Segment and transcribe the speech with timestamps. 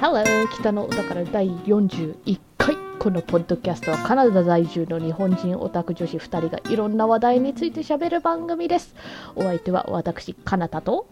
[0.00, 8.94] Hello 北のお宝第41回このポッドキャストはカナダ在住の日本人オタク女子2人がいろんな話題について喋る番組です
[9.36, 11.06] お相手は私かなたと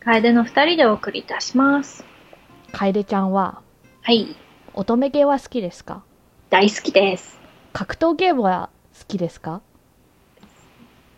[0.00, 2.04] 楓の二人でお送りいたします。
[2.72, 3.62] 楓ちゃんは
[4.02, 4.36] はい。
[4.74, 6.02] 乙女ゲーは好きですか？
[6.50, 7.38] 大好きです。
[7.72, 9.62] 格闘ゲームは好きですか？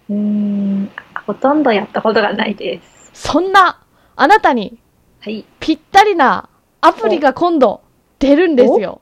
[0.09, 0.91] うーん、
[1.27, 3.11] ほとんどやったことがないです。
[3.13, 3.83] そんな
[4.15, 4.79] あなたに
[5.21, 5.45] はい。
[5.59, 6.49] ぴったりな
[6.81, 7.81] アプリが今度
[8.19, 9.01] 出るんですよ。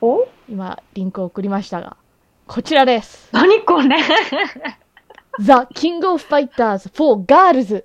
[0.00, 0.26] お？
[0.48, 1.96] 今リンクを送りましたが
[2.46, 3.28] こちらです。
[3.32, 3.96] 何これ
[5.38, 7.84] ？The King of Fighters for Girls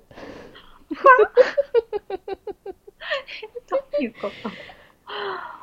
[3.68, 4.50] どういうこと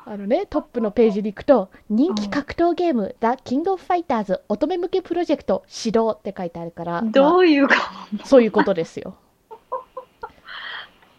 [0.05, 9.15] あのね、トップのページに行くと、人気格闘ゲーム、The King of Fighters 乙女向けプロジェクト始動って書いてあるから、まどういうこあそういうことですよ。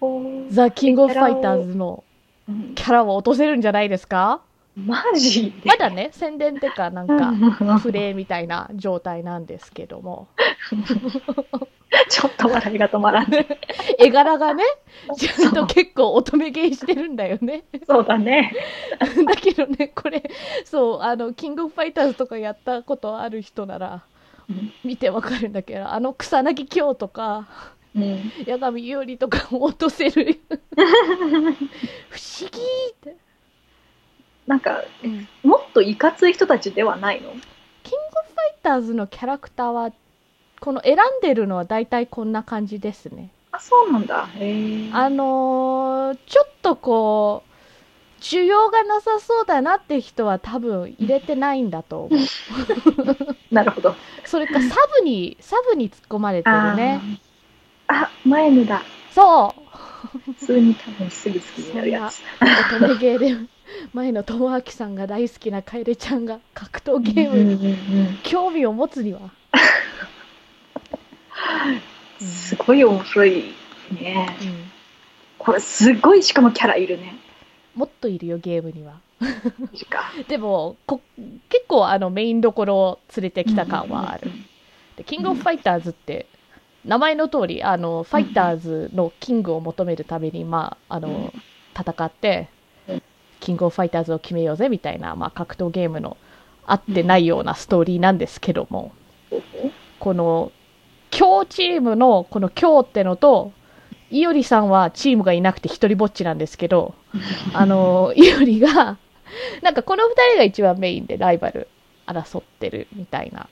[0.00, 2.13] と The King of Fighters のうん
[2.75, 4.42] キャラを落とせるんんじゃないですか？
[4.77, 5.69] マジで？
[5.69, 10.28] まだね、宣伝ってかなんか、かプレイみたいな状態なんですけども、
[12.09, 13.47] ちょっと笑いが止まらない。
[13.98, 14.65] 絵柄がね、
[15.17, 17.62] ちゃんと結構乙女ゲーしてるんだよね。
[17.87, 18.53] そうだね。
[18.98, 20.28] だけどね、これ、
[20.65, 24.03] そう、あの、キングオブファイターズとかやったことある人なら、
[24.83, 27.47] 見てわかるんだけど、あの草薙京とか、
[27.95, 28.33] うん。
[28.47, 30.41] 八神伊織とかを落とせる。
[30.77, 32.59] 不思議
[32.91, 33.17] って。
[34.47, 37.31] なんか、キングもっといかつい人たちではないの？
[37.31, 39.92] オブファイターズのキャラクターは、
[40.61, 43.31] この選んでるのは大体こんな感じですね。
[43.53, 44.27] あ、そうなんだ。
[44.37, 44.91] へえ。
[44.92, 52.19] あのーちょっとこう、需要がなさそうだなって人は多分入れてないんだと思う。
[53.55, 53.95] なるほど。
[54.25, 57.00] それかサブに、サブに突っ込まれてるね。
[57.88, 58.82] あ前のだ。
[59.10, 62.22] そう普通に多分すぐ好きになるやつ。
[62.76, 63.36] 乙女ゲーで
[63.92, 69.31] 前野智明さんが大好きな楓ちゃんが格闘ゲームに興味を持つには、うん
[72.20, 73.54] すごい面白い
[73.92, 74.36] ね。
[74.41, 74.70] うん
[75.44, 77.19] これすごいしかもキャラいるね。
[77.75, 79.00] もっといるよゲームには。
[80.26, 81.03] でもこ
[81.50, 84.30] 結構あのメインどころを連れてきた感はある、
[84.97, 86.26] でキングオブファイターズって
[86.84, 91.33] 名前の通りあのファイターズのキングを求めるために、まあ、あの
[91.78, 92.49] 戦って
[92.89, 93.03] うん。
[93.41, 96.17] キングオブファイターズを決めようぜみたいな、まあ、格闘ゲームの
[96.67, 98.93] 合ってないようなストーリーなんですけども、
[99.99, 100.50] この
[101.11, 103.53] 強チームのこの強ってのと
[104.11, 106.95] いおりさんはチームがいなくて一人ぼっちなんですけど
[107.53, 108.97] あのいおりが
[109.62, 111.69] なんかこの二人が一番メインでライバル
[112.06, 113.49] 争ってるみたいな。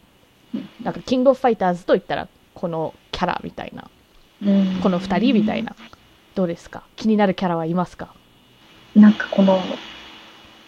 [0.82, 3.88] なんかキングオブファイターズといったらこのキャラみたいな。
[4.44, 4.80] うん。
[4.82, 5.76] この二人みたいな。
[6.34, 6.82] どうですか？
[6.96, 8.12] 気になるキャラはいますか？
[8.96, 9.60] なんかこの、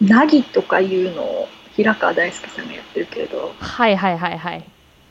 [0.00, 4.64] ナギとかいうのを平川大輔さんがやってるけれど、はいはいはいはい。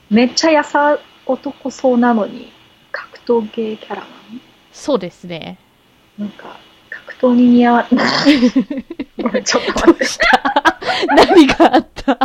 [0.10, 2.50] めっちゃやさ男そうなのに、
[2.94, 4.08] 格闘芸キャラなの
[4.72, 5.58] そうですね。
[6.18, 6.56] なんか、
[6.90, 8.40] 格闘に似合わない。
[9.44, 10.06] ちょっと待って。
[11.10, 12.18] 何があった？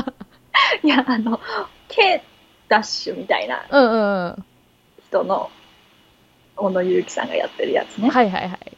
[0.84, 1.40] いや、あの、
[1.88, 2.22] K
[2.68, 3.66] ダッシュみたいな。
[3.68, 4.44] うんうんうん
[5.08, 5.50] 人の、
[6.56, 8.10] 小野祐樹さんがやってるやつね。
[8.10, 8.76] はいはいはい。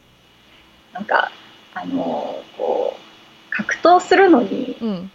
[0.93, 1.31] なんか、
[1.75, 5.11] あのこう、格闘するのに、うん。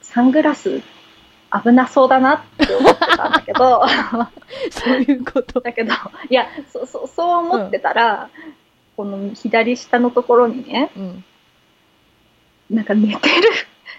[0.00, 0.82] サングラス
[1.62, 3.82] 危なそうだなって思ってたんだけど、
[4.70, 5.60] そういうこと。
[5.60, 5.94] だけど、
[6.28, 8.30] いや、そそそう思ってたら、
[8.96, 11.24] この左下のところにね、うん。
[12.70, 13.48] なんか寝てる、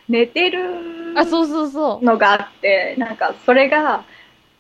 [0.10, 2.06] 寝てるあそうそうそう。
[2.06, 4.04] のがあって、なんかそれが、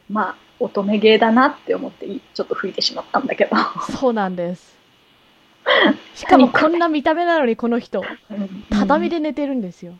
[0.09, 3.55] まあ、乙女芸だなって思って、ちょっと吹いてしまったんだけど。
[3.91, 4.77] そうなんです。
[6.15, 8.03] しかもこんな見た目なのにこの人、
[8.69, 9.17] 畳で。
[9.17, 9.93] で寝てるんですよ。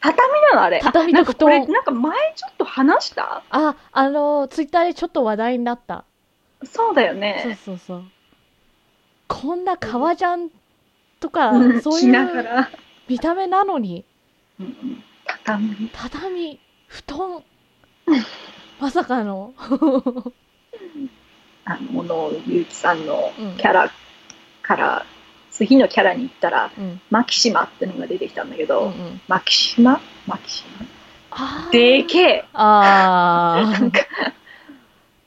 [0.00, 0.16] 畳
[0.50, 0.80] なのあれ。
[0.82, 1.70] 畳と布なん。
[1.70, 3.42] なんか前ちょっと話した？
[3.50, 6.04] あ、あの、ツイッターでちょっと話題になった。
[6.64, 7.58] そうだよそうね。
[7.64, 8.04] そうそう。
[9.28, 10.50] こんな革ジャン
[11.20, 12.68] とかう、んしそういう。
[13.08, 14.04] 見た目なのに、
[14.58, 15.04] うんうん
[15.44, 15.90] 畳。
[15.92, 17.44] 畳、布団、
[18.82, 19.54] まさかの。
[21.64, 23.92] あの、小野祐樹さんのうんキャラ
[24.60, 25.06] から、
[25.52, 27.00] 次のキャラに行ったら、うん。
[27.08, 29.20] マキシマってのが出てきたんだけうんど、うん。
[29.28, 30.00] マキシマ？
[30.26, 30.64] マキシ
[31.30, 31.70] マ？
[31.70, 34.00] でけえあーなんか、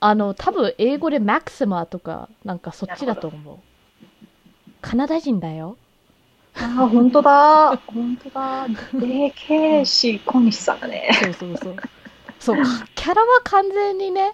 [0.01, 3.57] あの、多分英語でマクシマとか、なんかそっちだと思う。
[4.81, 5.77] カナダ人だよ。
[6.57, 7.77] ああ、本当だ。
[7.87, 8.67] 本当だ。
[8.99, 11.09] でけえし、小西さんがね。
[11.13, 11.75] そうそうそう。
[12.39, 12.63] そう、か
[12.95, 14.33] キャラは完全にね、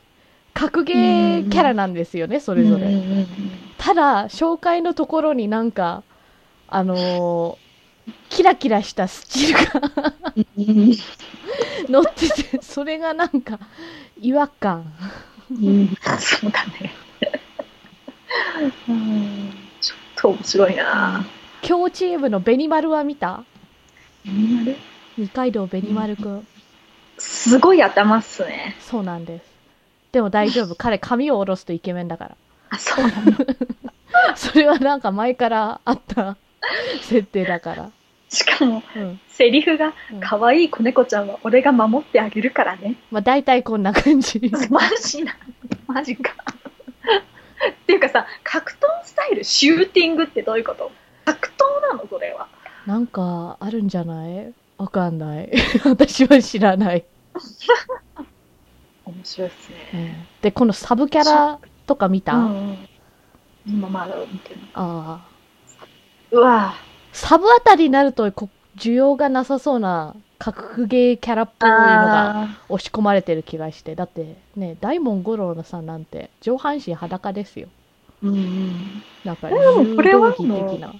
[0.53, 2.87] 格ゲーキャラなんですよね、それぞれ。
[3.77, 6.03] ただ、紹介のところになんか、
[6.67, 7.71] あのー
[8.29, 10.91] キラキラしたスチールがうん
[11.87, 13.59] 乗ってて、それがなんか
[14.19, 14.91] 違和感。
[15.51, 16.93] うんそうだね。
[18.89, 21.25] うんちょっと面白いな。
[21.61, 23.43] 強チームのベニマルは見た？
[24.25, 24.75] 何丸
[25.17, 26.47] 二階堂ベニマルくん。
[27.49, 28.75] すごい頭っすね。
[28.79, 29.45] そうなんです。
[30.11, 30.75] でも大丈夫。
[30.77, 32.35] 彼髪を下ろすとイケメンだから。
[32.69, 33.37] あ、そうなの？
[34.35, 36.37] それはなんか前からあった
[37.01, 37.91] 設定だから。
[38.29, 39.19] しかも、うん。
[39.27, 42.95] セリフがうん、可愛い子猫ちゃんは俺が守ってあげるからね。
[43.09, 44.39] まあ大体こんな感じ。
[44.69, 45.35] マジな、
[45.87, 46.33] マジか。
[47.69, 50.91] っていうかさ、格闘スタイル、シューティングってどういうこと？
[51.25, 51.51] 格闘
[51.81, 52.07] なの？
[52.07, 52.47] それは。
[52.85, 54.53] なんかあるんじゃない？
[54.77, 55.49] わかんない。
[55.83, 57.03] 私は知らない。
[59.05, 60.27] 面白いっすね。
[60.41, 62.87] で、このサブキャラとか見た、うんうん
[63.67, 64.59] 今まだ見てる。
[64.73, 65.31] ああ。
[66.31, 66.73] うわ
[67.13, 73.95] サブあたりになるとこ需要がなさそうな格ゲーキャラっぽいのがあ押し込まれてる気がして。
[73.95, 77.67] だってね、大門五郎のさんなんて上半身裸ですよ。
[78.23, 79.03] ーうんうん。
[79.23, 80.93] なんかでもこれは柔道着的な。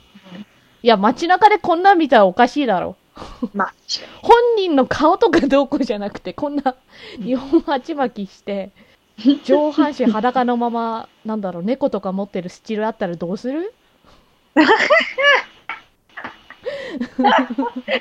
[0.84, 2.96] いや、街中でこんなん見たらおかしいだろ。
[3.54, 3.74] まあ、
[4.22, 6.76] 本人の顔とかどうこうじゃなくて、こんな
[7.24, 8.72] 日本鉢巻きして、
[9.44, 13.74] 上半身裸のまま、なんだろう、猫とか持ってるスチールあったらどうする？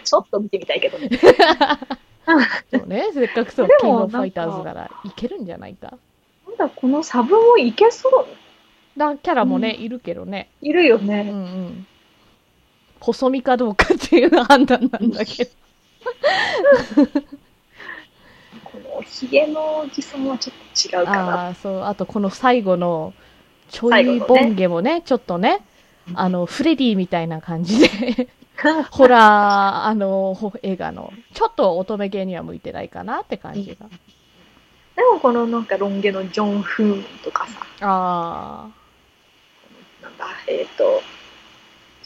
[0.04, 1.08] ちょっと見てみたいけどね。
[2.70, 5.98] そうね、せっかくそう、でキングオファイターズならいけるんじゃないか。
[6.46, 8.26] なんだ、このサブもいけそう。
[8.98, 10.48] なキャラもね、ういるけどね。
[10.60, 11.22] いるようんうね。
[11.22, 11.86] ん。
[13.00, 15.50] 細身かどうかっていう判断なんだけど。
[18.64, 21.46] このヒゲのおじさんはちょっと違うかな。
[21.46, 23.12] ああ、そう、あとこの最後の、
[23.70, 25.60] ちょいボンゲもね、ちょっとね、
[26.14, 28.28] あの、フレディみたいな感じで、
[28.90, 33.88] ホラー、あの、ほ映画の、ちょっと乙女芸には向いてないかなって感じが。
[34.96, 38.68] でもこのなんかロン毛のジョン・フーンとかさ、あ
[40.02, 41.00] なんだ、えっ、と、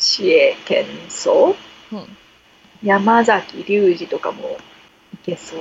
[0.05, 1.57] シエ・ケンソ
[1.91, 2.17] あ、うん。
[2.83, 4.59] 山崎隆二とかも
[5.15, 5.61] いけそう。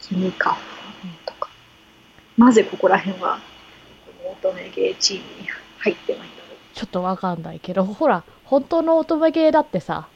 [0.00, 1.50] キム・カフンとか。
[2.38, 3.38] なぜここら辺は、
[4.24, 5.48] 乙女芸チームに
[5.80, 10.08] 入ってないんだろちょっとわかんないけど、ほら、本当の乙女芸だってさ、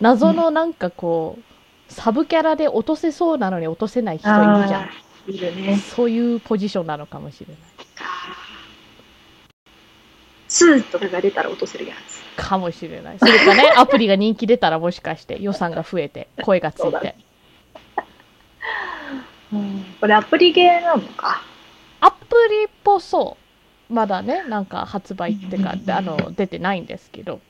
[0.00, 4.90] 謎のなんかこう、サブキャラで落とせそうなのに落とせない人いるじゃん。
[5.32, 5.76] いるね。
[5.76, 7.56] そういうポジションなのかもしれない。
[10.48, 12.13] 2とかが出たら落とせるやつ。
[12.36, 13.18] かもしれない。
[13.18, 17.16] それかね、 アプリが人気出たらもしかして予算が増えて、声がついてそうだね。
[20.00, 21.42] これアプリゲーなのか？
[22.00, 23.36] アプリっぽそ
[23.88, 23.92] う。
[23.92, 27.40] まだね、なんか発売ってか、うんあの、出てないんですけど。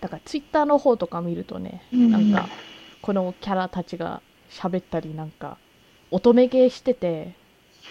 [0.00, 2.48] だからツイッターの方とか見るとね、うんなんか、
[3.02, 5.58] このキャラたちが喋ったりなんか、
[6.10, 7.34] 乙女ゲーしてて、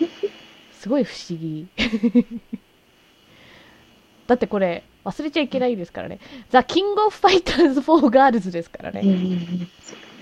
[0.74, 1.68] すごい不思議。
[4.28, 6.19] だってこれ、忘れちゃいけないですからね。
[6.50, 9.01] The King of Fighters for Girls ですからね。
[9.01, 9.12] そう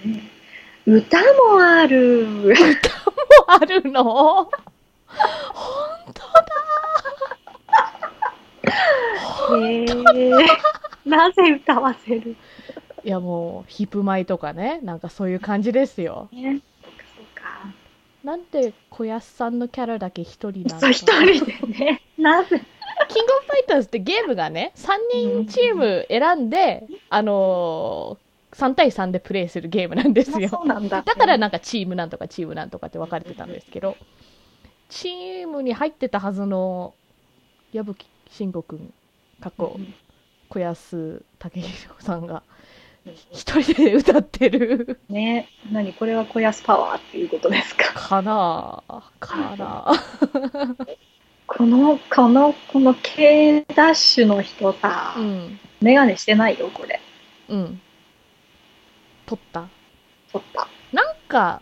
[0.05, 0.29] だね。
[0.85, 1.25] 歌も
[1.61, 2.55] ある。
[3.47, 4.43] あるの？
[4.43, 4.49] 本
[6.13, 6.23] 当
[9.57, 9.85] へえ。
[11.05, 12.35] なぜ歌わせる？
[13.03, 16.27] いやもう、ヒップマイとかね、なんかそういう感じですよ。
[16.31, 16.59] ね。
[16.83, 16.89] そ
[17.21, 17.43] うか。
[18.23, 22.01] なんで小安さんのキャラだけ一人なのそう、一人でね。
[22.17, 22.61] なぜ？
[23.09, 30.49] キングオブファイターズってゲームがね、3人チーム選んで、あのー、3対3でプレイするゲームなんですあよ。
[30.49, 31.01] そうなんだ。
[31.01, 33.97] だからなんかチームなんとかチームなんとかって分かれてたんですけど、
[34.89, 36.93] チームに入ってたはずの
[37.73, 38.93] 矢吹慎吾くん、
[39.41, 39.93] 過去、うん
[40.49, 42.41] 小安武宏さんが
[43.31, 45.47] 一人で歌ってるね。
[45.71, 47.93] 何これは小安パワーっていうことですか。
[47.93, 49.93] かなあかなあ
[51.51, 55.59] この、この、この K ダッシュの人さ、うん。
[55.81, 57.01] メガネしてないよ、これ。
[57.49, 57.81] うん。
[59.25, 59.67] 撮った？
[60.31, 60.67] 撮った。
[60.93, 61.61] なんか、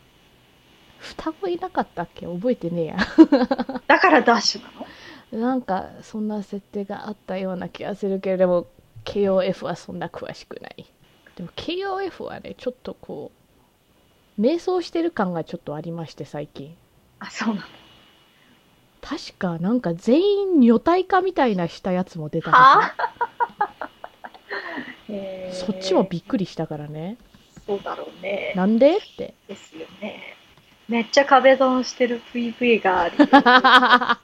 [1.00, 2.25] 双子いなかったっけ？
[2.27, 2.98] 覚えてねえや。
[3.88, 4.62] だからダッシュ
[5.32, 5.48] なの？
[5.50, 8.67] なんか、そんな設定があったような気がするけれども、
[9.06, 10.86] KOF はそんな詳しくない。
[11.38, 13.32] でも KOF はね、ちょっとこ
[14.38, 16.75] う、迷走してる感がちょっとありまして、最近。
[17.20, 17.67] あ、そうなの。
[19.01, 22.94] 確か、なんか全員女体化みたいなしたやつも出たは。
[25.51, 27.18] そっちもびっくりしたからね。
[27.66, 28.54] そうだろうね。
[28.56, 28.98] なんで？
[28.98, 29.34] って。
[29.48, 30.36] ですよね。
[30.88, 33.18] めっちゃ壁ドンしてる PV がある。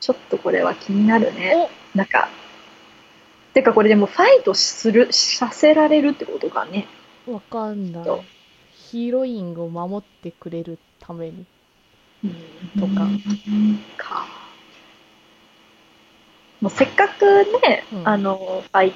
[0.00, 1.68] ちょっとこれは気になるね。
[1.94, 2.28] おなんか、
[3.54, 6.86] てかこれでもファイトするさせられるってことかね
[7.26, 8.04] わかんない。
[8.72, 11.44] ヒロインを守ってくれるために。
[12.78, 12.94] とか
[13.96, 14.26] か
[16.60, 17.24] もうせっかく
[17.62, 18.94] ね、うんあのファイ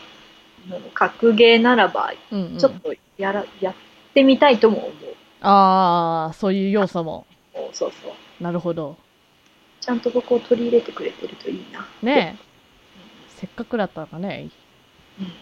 [0.69, 2.59] もう格ゲーならばうん、うん。
[2.59, 3.75] ちょっとやら、やっ
[4.15, 4.93] てみたいとも思う
[5.41, 7.27] ああ、そういう要素も。
[7.73, 8.97] そうそうなるほど。
[9.81, 12.45] ちゃんとここを取り入れてくれてるといいなねえ。
[13.29, 14.49] せっかくだったらね。
[15.19, 15.33] うんうん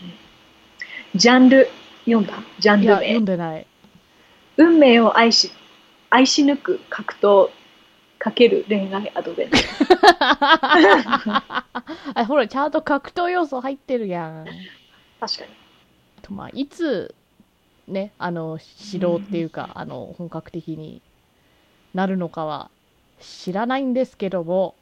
[1.14, 1.68] ジャンル
[2.06, 2.32] 読んだ？
[2.58, 3.66] ジャンル名読んでない。
[4.56, 5.52] 運命を愛し
[6.08, 7.50] 愛し抜く格闘
[8.22, 9.72] かける恋愛アドベンチャー
[12.14, 14.46] あ、ほら、ちゃんと格闘要素入ってるやん。
[15.18, 15.50] 確かに
[16.22, 17.16] とまあ、いつ、
[17.88, 18.60] ね、あの、
[18.92, 21.02] 指導っていうか、あの、本格的に
[21.94, 22.70] なるのかは
[23.18, 24.76] 知らないんですけども、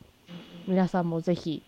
[0.66, 1.62] 皆さんもぜひ。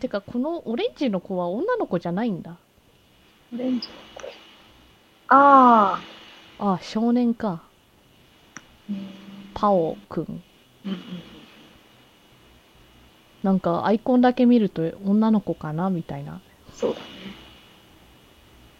[0.00, 2.56] てか、このオレンジの子は女の子じゃないんだ。
[3.52, 4.32] オレンジの声
[5.28, 6.00] あ
[6.58, 7.69] ああ、少年か。
[9.54, 10.42] パオくん。
[13.42, 16.40] なんか、アイコンだけ見ると女の子かなみたいな。
[16.74, 17.06] そうだね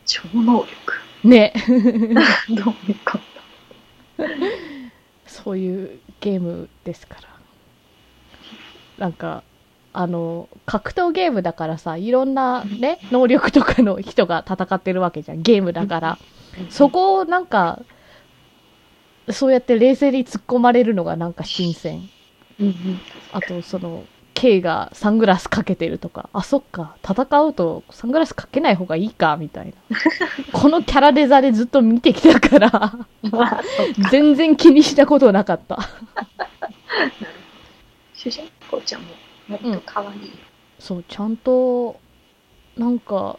[0.07, 1.53] 超能力ね。
[1.69, 3.31] どういうこと
[5.27, 7.29] そういうゲームですから。
[8.99, 9.43] なんか、
[9.93, 15.43] あの、格闘ゲームだからさ、いろんなね、能力とかの人が戦ってるわけじゃん。
[15.43, 16.19] ゲームだから。
[16.69, 17.81] そこをなんか、
[19.33, 22.09] そうやって冷静に突っ込まれるのがなんか新鮮。
[22.59, 23.01] うんうん。
[23.33, 29.73] あと、その、K がサングラスかけてるとか、あ、そっか、戦うとサングラスかけない方がいいか、みたいな。
[30.59, 33.07] このキャラデザでずっと見てきたから、
[34.11, 35.79] 全然気にしたことなかった。
[38.15, 39.09] 主人公ちゃんも
[39.49, 40.33] もっと可愛いよ、
[40.79, 41.99] そう、ちゃんと、
[42.77, 43.39] なんか、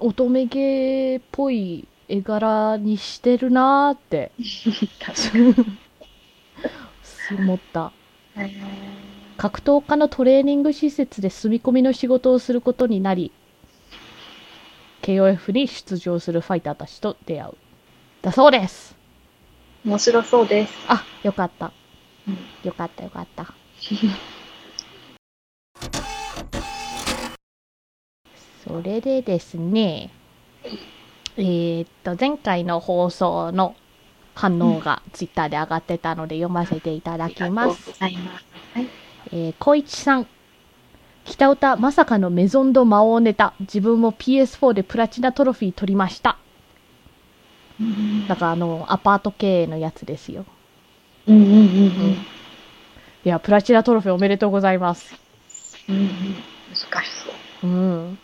[0.00, 4.32] 乙女ゲーっぽい絵柄にしてるなーって、
[4.98, 5.54] 確かに
[7.38, 7.92] 思った。
[9.36, 13.32] 格闘家のトレーニング施設で住み込みの仕事をすることになり、
[15.02, 17.54] KOF に出場するファイターたちと出会う。
[18.22, 18.96] だそうです。
[19.84, 21.72] 面白そうです、あ、よかった。
[22.28, 23.54] うんよかったよかった。
[28.66, 30.10] それでですね、
[31.36, 33.74] えーっと、前回の放送の
[34.34, 37.90] 反応がツイッターで上がってたので読ませていただきありがとうます。
[37.90, 38.44] ございます
[38.74, 38.86] はい
[39.32, 40.26] えー、小一さん。
[41.24, 43.54] 北歌まさかのメゾンド魔王ネタ。
[43.60, 46.38] 自分も PS4 でプラチナトロフィー取りました。
[48.28, 50.44] だからあの、アパート経営のやつですよ。
[51.26, 52.26] うんうんうんうん
[53.22, 55.14] いや、プラチナトロフィーおめでとうございます。
[55.88, 56.08] うんうん
[56.70, 57.10] 難し
[57.60, 58.18] そううん。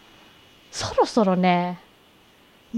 [0.70, 1.85] そろそろね、うん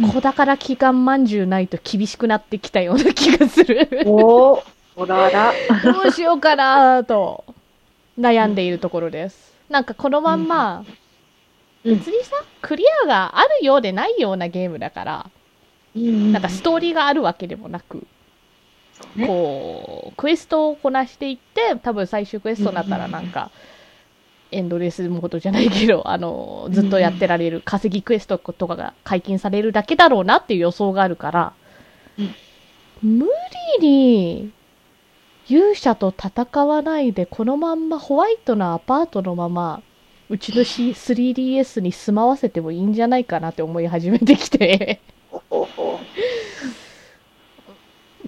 [0.06, 3.88] 子宝祈願まんじゅうないと厳しくなってきたような気がする。
[4.06, 4.64] おお
[4.96, 5.52] おらら。
[5.82, 7.44] どうしようかなと
[8.18, 9.54] 悩んでいるところです。
[9.68, 10.84] なんかこのまんま、
[11.84, 11.98] うん。
[11.98, 15.30] 別にさ、クリアがあるようでないようなゲームだから、
[15.94, 18.06] なんかストーリーがあるわけでもなく、
[19.14, 19.26] ね。
[19.26, 23.50] こう、クエストをこなしていって、多分最終クエストになったらうんなんか、
[24.50, 31.52] エンドレスモードじゃないけど、あの、ずっとやってられる稼ぎクエストとかが解禁されるだけだろうなっていう予想があるから、
[33.02, 33.26] 無
[33.80, 34.50] 理に
[35.48, 39.82] 勇者と戦わないで、このまんまホワイトなアパートのまま、
[40.30, 45.00] うちの C- 3DS に住まわせてもいいんじゃないかなって思い始めてきて、
[45.30, 46.00] ほほほ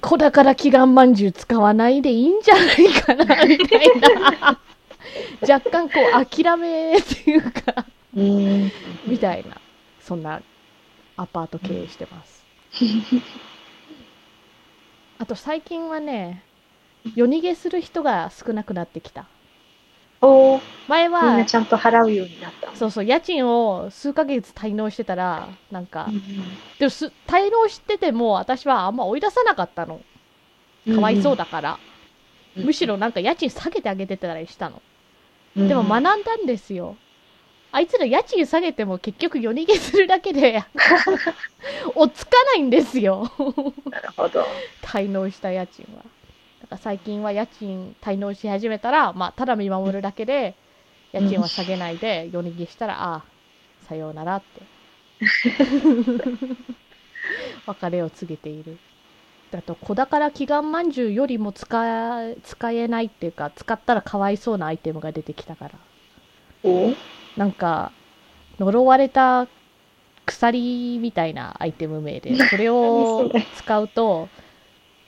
[0.01, 4.59] 子宝祈願まんじゅう使わないでいいんじゃないかな、みたいな。
[5.43, 8.73] 若干こう諦めっていうか、うん
[9.07, 9.57] みたいな、
[10.01, 10.43] そんな
[11.17, 12.45] アパート経営してます。
[15.19, 16.43] あと最近はね、
[17.15, 19.27] 夜逃げする人が少なくなってきた。
[20.23, 26.23] おー前みんなは、ちゃんと払うようになったそうそう、家賃を数ヶ月滞納してたら、なんかう、ん
[26.79, 30.01] でもす滞納してても私はあんま追い出さなかったの。
[30.87, 31.73] うんかわいそうだから。
[31.75, 31.91] うん
[32.65, 34.83] むしろなんか家賃下げてあげてたりしたの。
[35.57, 36.97] うんでも学んだんですよ。
[37.73, 40.65] あいつら家賃下げても結局夜逃げするだけで、
[41.95, 43.31] 追っつかないんですよ。
[43.91, 44.45] なるほど
[44.83, 46.03] 滞納した家賃は。
[46.03, 50.55] だから最近は家賃滞納し始めたら、まあ、ただ見守るだけで、
[51.13, 53.25] 家賃は下げないで、夜逃げしたら、ああ、
[53.87, 54.63] さようならって。
[57.67, 58.79] 別れを告げている。
[59.51, 65.71] だと、子宝祈願まんじゅうよりも使え、使えないっていうか、使ったらかわいそうなアイテムが出てきたから。
[66.63, 66.93] お？
[67.37, 67.93] なんか、
[68.59, 69.49] 呪われた
[70.27, 74.29] 鎖みたいなアイテム名で、 それを使うと、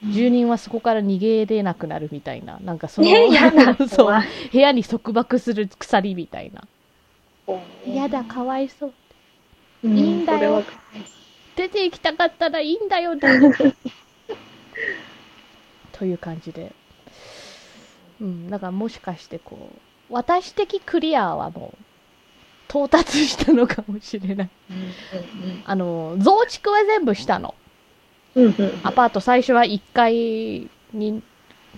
[0.04, 3.08] 住人はそこから逃げれなくなるみたいな、なんかその、
[3.88, 4.22] そう、
[4.52, 6.64] 部屋に束縛する鎖みたいな。
[7.46, 8.92] うんやだ、かわいそう。
[9.84, 10.64] うんいいんだよ。
[11.56, 13.14] 出て行きたかったらいいんだよ、
[15.92, 16.72] という感じで。
[18.20, 21.84] うん、だからもしかしてこう、私的クリアはもう、
[22.68, 24.50] 到達したのかもしれない。
[24.70, 27.54] うんあの、増築は全部したの。
[28.34, 31.22] うんうんうんアパート最初は1階に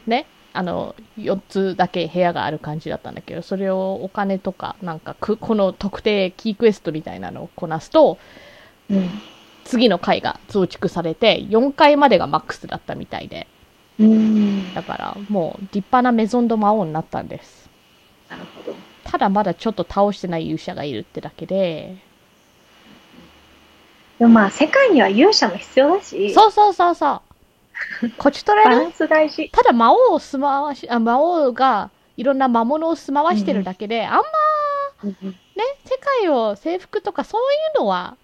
[0.07, 8.19] ね、あの、4つだけ部屋がある感じだったんだけど、それをお金とか、なんかく、この特定キークエストみたいなのをこなすと、
[8.89, 9.11] うん
[9.65, 13.47] 次の階が増築されて、4階までがマックスだったみたいで、
[13.99, 14.75] うん。
[14.75, 17.69] だからもう立派なメゾンド魔王になったんです。
[18.29, 18.77] なるほど。
[19.05, 21.97] ただまだちょっと倒してない勇者がいるってだけで、
[24.19, 26.33] でもまあ世界には勇者も必要だし。
[26.33, 28.11] そうそうそうそう。
[28.17, 29.51] こちとらねバランス大事。
[29.51, 34.23] ただ魔王を住まわし、あ魔王がいろんな魔物を住まわしてるだけで、あんま
[35.03, 35.13] ね、
[35.85, 37.45] 世界を征服とかそうい
[37.77, 38.17] うのは、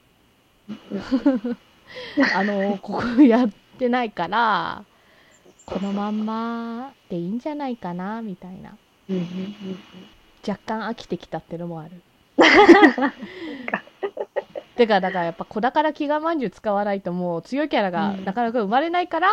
[2.35, 4.85] あの、ここやってないから、
[5.67, 8.77] このまんまでいいんじゃないかな、みたいな。
[10.47, 12.03] 若干飽きてきたってのもある。
[14.77, 19.29] てか、だからやっぱ子宝祈願まんじゅう使わないともう強いキャラがうんなかなか生まれないから、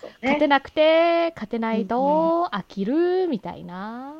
[0.00, 4.14] そう勝てねなくて、勝てないと飽きる、みたいな。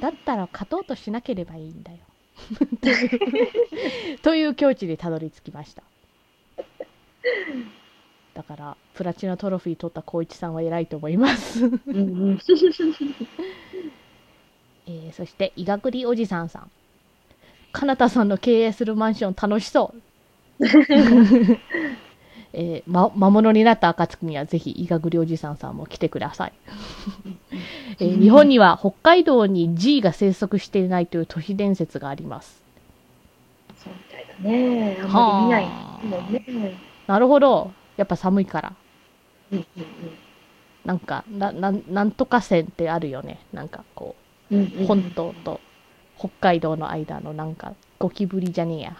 [0.00, 1.98] だったら勝とうとしなければいいんだよ。
[4.22, 5.82] という境地にたどり着きました。
[8.34, 11.64] だから、プラチナトロフィー取った光一さんは偉いと思います。
[14.86, 16.70] えーそして、いがぐりおじさんさん。
[17.72, 20.02] かなたさんの経営するマンション楽しそう。
[22.58, 26.52] えーま、魔物になった暁にはぜひ、いがぐりおじさんさんも来てください。
[28.00, 32.62] えー日本には北海道に G が生息していないという都市伝説があります。
[33.76, 37.72] そうみたいだねあんまり見ないはあもんねなるほど。
[37.98, 38.72] やっぱ寒いから。
[39.52, 39.66] うんうん
[40.86, 43.40] なんか、な、なんなんとか線ってあるよね。
[43.52, 44.14] なんかこ
[44.52, 45.60] うんうんう、本島と
[46.16, 48.96] 北海道の間のなんか、ゴキブリじゃねえや。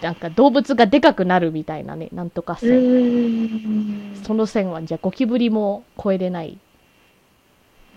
[0.00, 2.74] なんか動物がでかくなるみたいなね、なんとかう線。
[2.74, 6.60] んその線は、じゃあゴキブリも越えれない。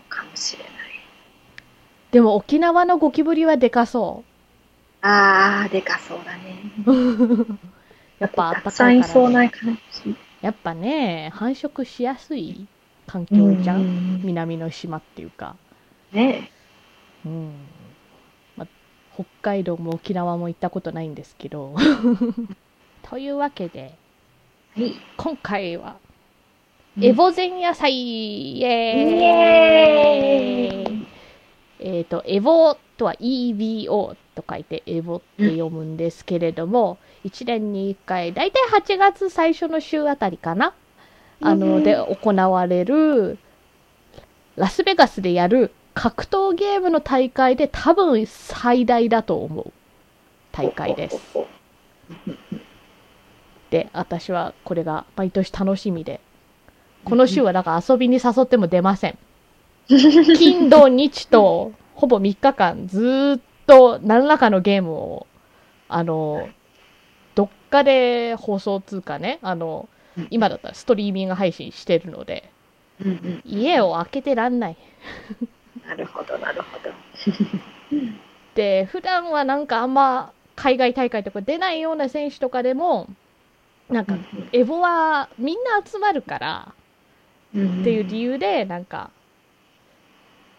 [0.09, 0.71] かもしれない
[2.11, 4.23] でも沖縄のゴキブリはでかそ
[5.01, 6.91] あーでかそうだねう。
[8.19, 9.51] やっぱあったかいから、ね。
[10.41, 12.69] やっぱね、繁殖しやすい
[13.05, 14.19] 環境じゃん。
[14.23, 15.59] 南の島っていうか。
[16.13, 16.51] ね
[17.23, 17.80] うん。
[19.17, 21.75] ま、北海道も沖縄も行ったことないんですけど。
[23.03, 23.93] というわけで、
[24.75, 24.93] はい。
[25.17, 25.97] 今回は、
[26.97, 27.03] うん。
[27.03, 28.59] エボ前夜祭。
[28.59, 31.07] イエーイ。
[31.79, 40.73] えっ、と、エボとは EVO と書いてエボって読むんですけれども、1年に1回、だいたい8月最初の週あたりかな？
[41.41, 41.83] あの、うん。
[41.83, 43.39] で行われる、
[44.55, 45.71] ラスベガスでやる
[46.01, 49.71] 格闘ゲームの大会で多分最大だと思う
[50.51, 51.19] 大会です。
[53.69, 56.19] で、私はこれが毎年楽しみで、
[57.05, 59.17] この週はだから遊びに誘っても出ません。
[59.87, 65.27] 金土日とほぼ3日間ずーっと何らかのゲームを、
[65.87, 66.49] あの、
[67.35, 69.87] どっかで放送通かね、あの、
[70.31, 72.49] 今だったらストリーミング配信してるので、
[73.45, 74.77] 家を開けてらんない。
[75.87, 76.91] なるほどなるほど
[78.55, 83.07] で、普段はなんかあんま海外大会とか出ないような選手とかでも、
[83.89, 84.15] なんか、
[84.53, 86.73] EVO はみんな集まるから、
[87.49, 89.11] っていう理由で、なんか、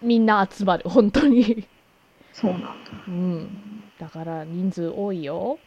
[0.02, 1.66] みんな集まる、本当に。
[2.32, 2.68] そうなんだ
[3.08, 3.82] うん。
[3.98, 5.58] だから人数多いよ。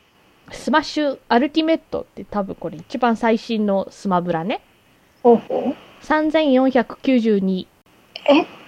[0.52, 4.62] Smash Ultimate って多分これ一番最新のスマブラね。
[5.24, 7.68] ほうほう3492。
[8.30, 8.64] え？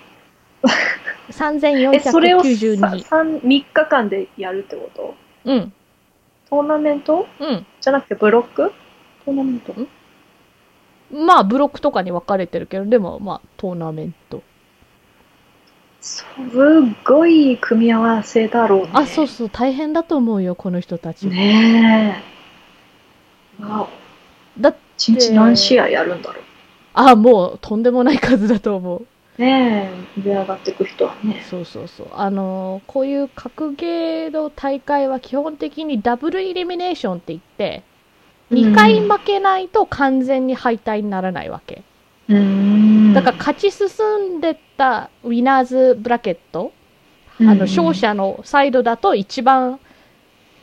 [0.63, 3.03] えそれをさ3492。
[3.03, 5.15] 三3日間でやるってこと？
[5.45, 5.73] うん。
[6.49, 7.27] トーナメント？
[7.39, 7.65] うん。
[7.81, 8.71] じゃなくてブロック？
[9.25, 9.73] トーナメント？
[11.09, 14.43] まあ、ブロックとかに分かれてるけど、でも、まあ、トーナメント。
[16.01, 16.25] す
[17.05, 21.27] ごい組み合わせだろうねあ、そうそう、大変だと思うよ、この人たち。
[21.27, 22.23] ね
[23.59, 23.89] えわお
[24.61, 26.43] だ一日何試合やるんだろう？
[26.93, 29.07] あ、もう、とんでもない数だと思う。
[29.37, 31.43] ねえ、上上がっていく人はね。
[31.47, 32.07] そうそうそう。
[32.13, 37.83] あのーこういう格ゲーの大会は基本的にダブルイリミネーションって言って、
[38.51, 41.83] 2回負けないと完全に敗退にならないわけ。
[42.29, 43.13] うーん。
[43.13, 46.71] だから勝ち進んでったウィナーズブラケット、
[47.39, 49.79] うんあの勝者のサイドだと一番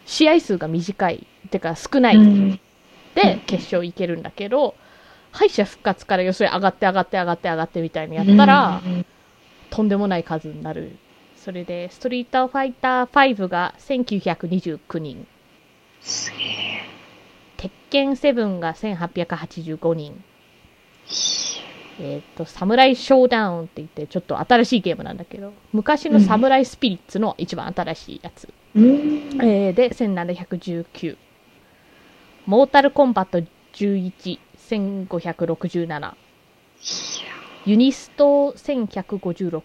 [0.06, 2.60] 試合数が短い、てか少ないうん
[3.14, 4.74] で決勝行けるんだけど、
[5.34, 9.06] 敗者復活から要するに上がって上がって上がって上がってみたいにやったら、うん
[9.70, 10.96] とんでもない数になる。
[11.34, 15.26] それで、ストリートファイター5が1929人、
[16.00, 16.84] すげえ。
[17.56, 20.22] 鉄拳7が1885人、
[21.98, 28.48] えっ、と、サムライショーダウンって言って、ちょっと新しいゲームなんだけど、昔のサムライスピリッツの一番新しいやつ。
[28.76, 28.84] うん。
[29.42, 31.16] えーで、1719。
[32.46, 33.40] モータルコンバット
[33.72, 34.38] 11、
[34.68, 36.14] 1567。
[37.66, 39.62] ユニスト1156。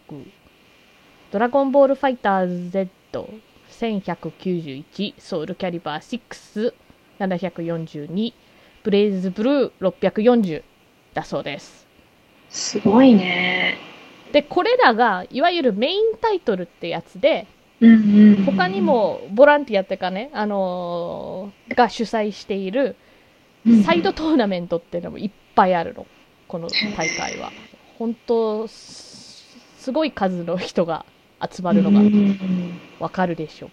[1.31, 3.29] ドラゴンボールファイターズ Z、
[3.69, 5.13] 1191。
[5.17, 6.73] ソウルキャリバー6、
[7.19, 8.33] 742。
[8.83, 10.63] ブレイズブルー640
[11.13, 11.87] だそうです。
[12.49, 13.77] すごいね。
[14.31, 17.47] で、これらが、いわゆるメインタイトルってやつで。
[18.45, 22.95] 他に、もボランティアっていうかね、あのーが主催している
[23.85, 26.07] サイドトーナメントっていうのもいっぱいあるの、
[26.47, 27.51] この大会は。
[27.97, 29.29] 本当、す
[29.79, 31.05] すごい数の人が
[31.41, 33.67] 集まるのがうんわかるでしょ。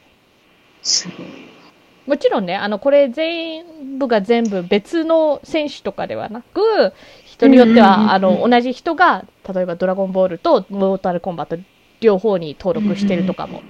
[2.04, 2.10] う。
[2.10, 6.92] もちろんね、あの、これ全部が全部別の選手とかではなく、
[7.24, 11.62] 人によっては、あの、同じ人が、例えばドラゴンボールとモータルコンバット
[12.00, 13.62] 両方に登録してるとかも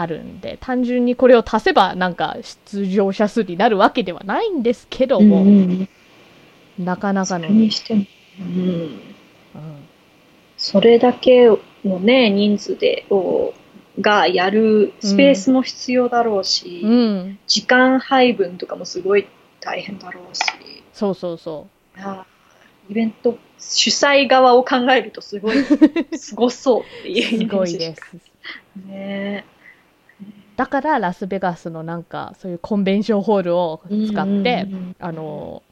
[0.00, 5.88] あるんで、単純にこれを足せばなんか出場者数になるわけではないんですけども、うん
[6.78, 6.84] うん。
[6.84, 8.04] なかなそれかのね、にしても、
[8.40, 9.00] うん、うん。
[10.56, 11.48] それだけ
[11.84, 13.52] のね、人数で、を
[14.00, 19.26] がやるスペースも必要だろうし、うん、時間配分とかもすごい
[19.60, 20.42] 大変だろうし、
[20.92, 25.56] そうそうそあーイベント主催側を考えるとすごい、
[26.16, 27.12] すごそうってう。
[27.12, 28.02] いうすごいです。
[28.86, 29.44] ね。
[30.58, 34.66] だからラスベガスのなんか、そういうコンベンションホールを使って、
[34.98, 35.62] あの、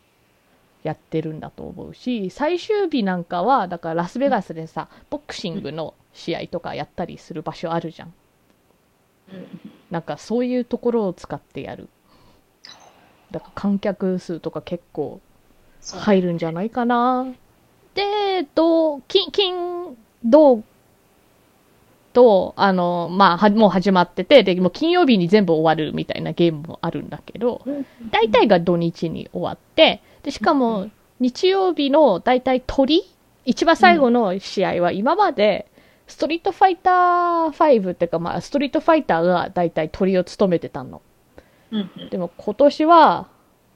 [0.84, 8.14] やってるんだと思うし、最終日なんかは、だからラスベガスでさ、ボクシングの試合とかやったりする場所あるじゃん。
[9.32, 11.88] うんなんかそういうところを使ってやる。
[13.30, 15.20] だから観客数とか結構
[15.92, 17.26] 入るんじゃないかな。
[17.94, 20.62] で、どう、金、金、銅
[22.16, 30.88] と、あの、まあ、はもう始まってて、で、もう金曜日に全部終わるみたいなゲームもあるんだけど、うん大体が土日に終わって、で、しかうも、
[31.20, 33.02] 日曜日の大体鳥？
[33.44, 35.70] 一番最後の試合は今まで、
[36.06, 41.02] ストリートファイター5っていうか、まあ、ストリートファイターが大体鳥を務めてたの。
[42.10, 43.28] でも今年は、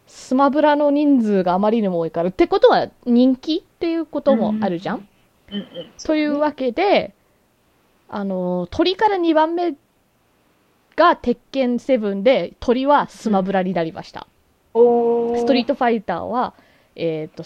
[0.07, 5.07] スマブラの人数があまりにも多いから、ってことは人気っていうこともあるじゃん？
[6.07, 7.15] というわけで、
[8.11, 9.75] あの、鳥から2番目
[10.97, 14.27] が鉄拳7で、鳥はスマブラになりました。
[14.75, 16.55] おストリートファイターは、
[16.97, 17.45] えっ、と、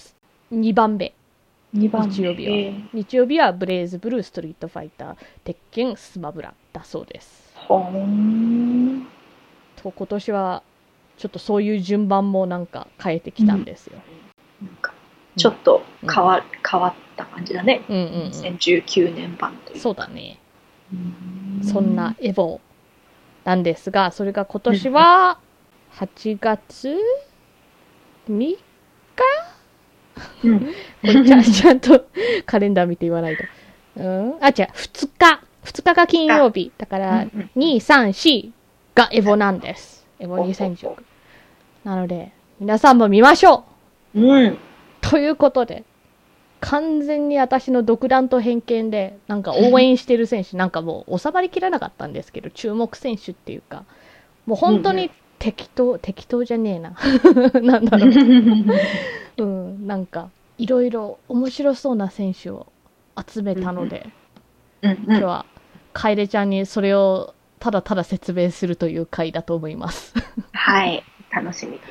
[0.53, 1.15] 2番目。
[1.75, 7.53] 2番日曜日はえー日曜日はブレイズブルー、ストリートファイター、鉄拳、スマブラだそうです。
[9.77, 10.63] と、今年は、
[11.19, 13.99] ちょっとそういう順番もなんか変えてきたんですよ。
[14.63, 14.95] なんか
[15.37, 17.83] ちょっと変わ,、変わった感じだね。
[17.89, 18.29] うんうん、うん。
[18.29, 20.39] 2019年版というそうだね。
[20.93, 22.61] うんそんなエボ
[23.45, 25.39] なんですが、それが今年は
[25.95, 26.97] 8月
[28.29, 28.59] 3日？
[30.45, 30.67] うんこ
[31.03, 32.07] れちゃんちゃんと
[32.47, 33.43] カレンダー見て言わないと。
[33.97, 34.39] うん？
[34.41, 35.41] あ、違う、2日。
[35.65, 36.73] 2日が金曜日。
[36.77, 38.51] だから、うんうん2、3、4
[38.95, 40.07] がエボなんです。
[40.19, 40.95] エボほうほう2019。
[41.85, 43.65] なので、皆さんも見ましょ
[44.15, 44.59] ううん。
[45.01, 45.85] ということで、
[46.65, 53.85] 完全に私の独断と偏見で、なんか応援してる選手、 なんかもう収まりきらなかったんですけど、注目選手っていうか、
[54.47, 56.97] もう本当に適当、適当じゃねえな。
[57.61, 58.11] なんだろう。
[59.37, 62.67] うん、なんか、いろいろ面白そうな選手を
[63.29, 64.07] 集めたので、
[64.83, 65.47] うん今日は、
[65.93, 70.15] 楓ちゃんにそれをただただ説明するという回だと思います。
[70.53, 71.03] はい。
[71.31, 71.83] 楽しみです。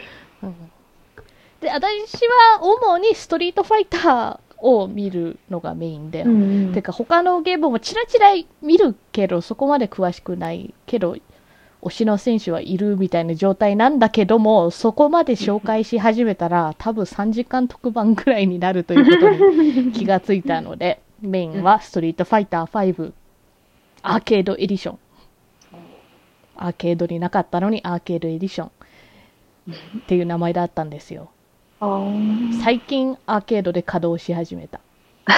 [0.44, 0.56] うん
[1.64, 8.30] で、私は主にストリートファイターを見るのがメインで、んてか他のゲームもチラチラ
[8.62, 11.18] 見るけど、そこまで詳しくないけど、
[11.82, 23.12] 推しの選手はいるみたいな状態なんだけども、そこまで紹介し始めたら、多分3時間特番ぐらいになるということに気がついたので、メインはストリートファイター5、
[24.02, 25.00] アーケードエディション。
[26.56, 31.32] アーケードになかったのにアーケードエディションっていう名前だったんですよ。
[32.64, 34.80] 最近アーケードで稼働し始めた。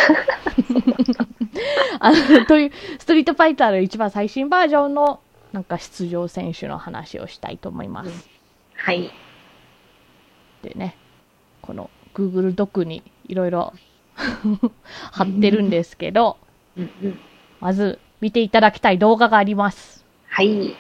[2.00, 5.22] あのというストリートファイターの一番最新バージョンの
[5.54, 8.30] なんか出場選手の話をしたいと思います。
[8.76, 9.12] はい。
[10.62, 10.96] でね、
[11.62, 13.74] この Google ドクにいろいろ
[15.12, 16.38] 貼ってるんですけど、
[16.78, 17.20] うんうん。
[17.60, 20.06] まず見ていただきたい動画があります。
[20.28, 20.76] はい。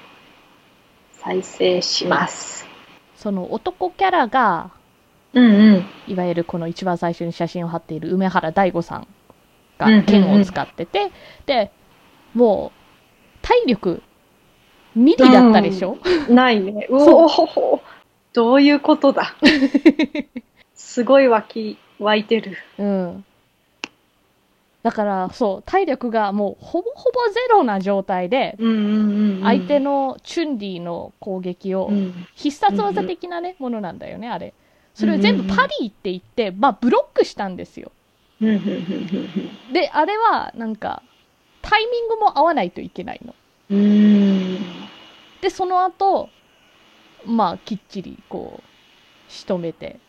[1.13, 2.67] 再生します。
[3.15, 4.71] その男キャラが、
[5.36, 5.86] うんうん。
[6.08, 9.08] いわゆるこの一番最初に写真を貼っている梅原大吾さんうんうん
[9.78, 11.12] がうん剣を使ってて、
[11.45, 11.71] で、
[12.34, 14.02] もう、体力、
[14.95, 15.98] ミリだったでしょ、
[16.30, 16.88] ないね。
[16.89, 17.80] うおー
[18.34, 19.36] どういうことだ？
[20.74, 22.58] すごい湧き、湧いてる。
[22.78, 23.26] うん。
[24.84, 29.41] だから、そう、体力がもうほぼほぼゼロな状態で、うんうんうんうん。
[29.43, 32.13] 相手のチュンディの攻撃をうん。
[32.36, 34.54] 必殺技的なね、ものなんだよね、あれ。
[34.96, 37.92] それを全部パリーって言って、まあ、ブロックしたんですよ。
[38.42, 41.04] うんうんうんうんで、あれは、なんか、
[41.62, 43.36] タイミングも合わないといけないの。
[45.42, 46.30] で、その後、
[47.26, 50.00] まあ、きっちり、こう、仕留めて、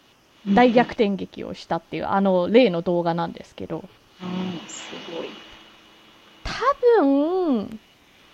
[0.49, 3.85] 大逆転劇をしたっていう、あの、例の動画なんですけど、
[4.23, 5.29] うん、すごい。
[6.45, 7.81] 多分、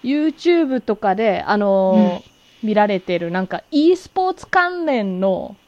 [0.03, 5.62] YouTube とかで、あのー見られてる、なんか、e スポーツ関連のうん。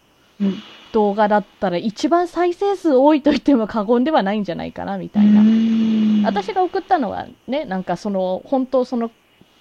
[0.93, 5.43] 動画だったら、一番再生数多いと言っても過言ではないんじゃないかな、みたいな。
[5.43, 9.11] な私が送ったのはね、なんかその、本当その、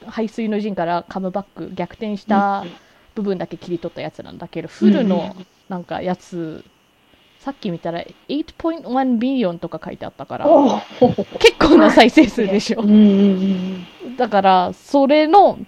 [0.06, 2.66] 排水の陣からカムバック、逆転した
[3.16, 5.36] 部分だけ切り取ったやつなんだけど、フルの
[5.70, 6.64] なんかやつ、
[7.40, 10.48] さっき見たら8.1ビリオンとか書いてあったから、
[11.40, 12.84] 結構な再生数でしょ。
[14.18, 15.60] だから、それの、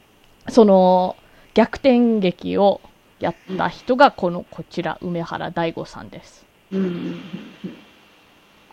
[0.47, 1.15] その、
[1.53, 2.81] 逆転劇を
[3.25, 6.45] やった人が、この、こちら、梅原大吾さんです。
[6.71, 7.19] うん。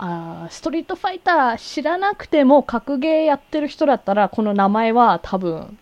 [0.04, 5.78] あーストリートファイター知らなくても格ゲーやってる人だったらこの名前は多分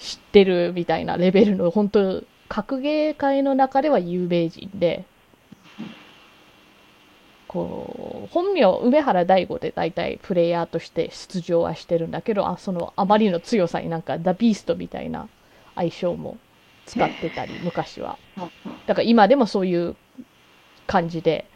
[0.00, 5.04] 知ってるみたいなレベルの本当格ゲー界の中では有名人で
[7.46, 15.28] こう本名梅原大吾で大体プレイヤーとして出場はしてるんだけどあそのあまりの強さになんかダ・ビーストみたいな
[15.76, 16.36] 愛称も
[16.86, 18.18] 使ってたり昔は。
[18.86, 19.96] だから今でもそういう
[20.86, 21.46] 感じで、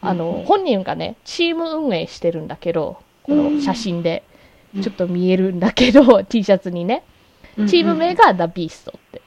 [0.00, 0.18] あうん。
[0.18, 4.22] の、本人がね、チーム運営してるんだけど、この写真で
[4.76, 4.82] うん。
[4.82, 7.02] ちょっと見えるんだけど、 T シャツにね、
[7.56, 9.22] うんチーム名が The Beast って。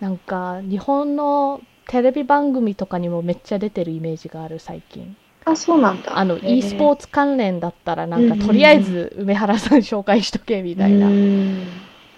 [0.00, 5.16] なんか、日本のテレビ番組とかにもめっちゃ出てるイメージがある、最近。
[5.44, 6.18] あ、そうなんだ。
[6.18, 11.08] あの、e スポーツツ関連だったら、なんか、うんとりあえず梅原さん紹介しとけ、みたいな。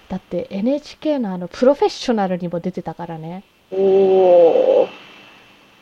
[0.09, 3.43] だって NHK のあの、プロフェッショナルにも出てたからね。
[3.73, 4.89] おー。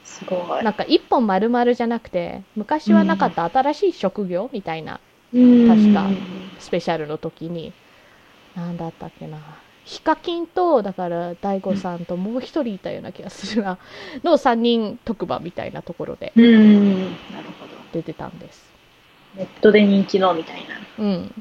[0.04, 0.64] すごい。
[0.64, 5.00] なんか一本丸々じゃなくて、昔はなかった新しい職業みたいな
[5.32, 6.10] うん確か
[6.60, 7.72] スペシャルの時に、
[8.54, 9.38] なんだったっけな。
[9.84, 13.78] ヒカキンと、だから大悟さんともう一人いたような気がするな。
[14.22, 17.00] の3人特番みたいなところでうん。
[17.32, 17.76] なるほど。
[17.92, 18.72] 出てたんです。
[19.36, 21.04] ネットで人気のみたいな。
[21.04, 21.32] うん。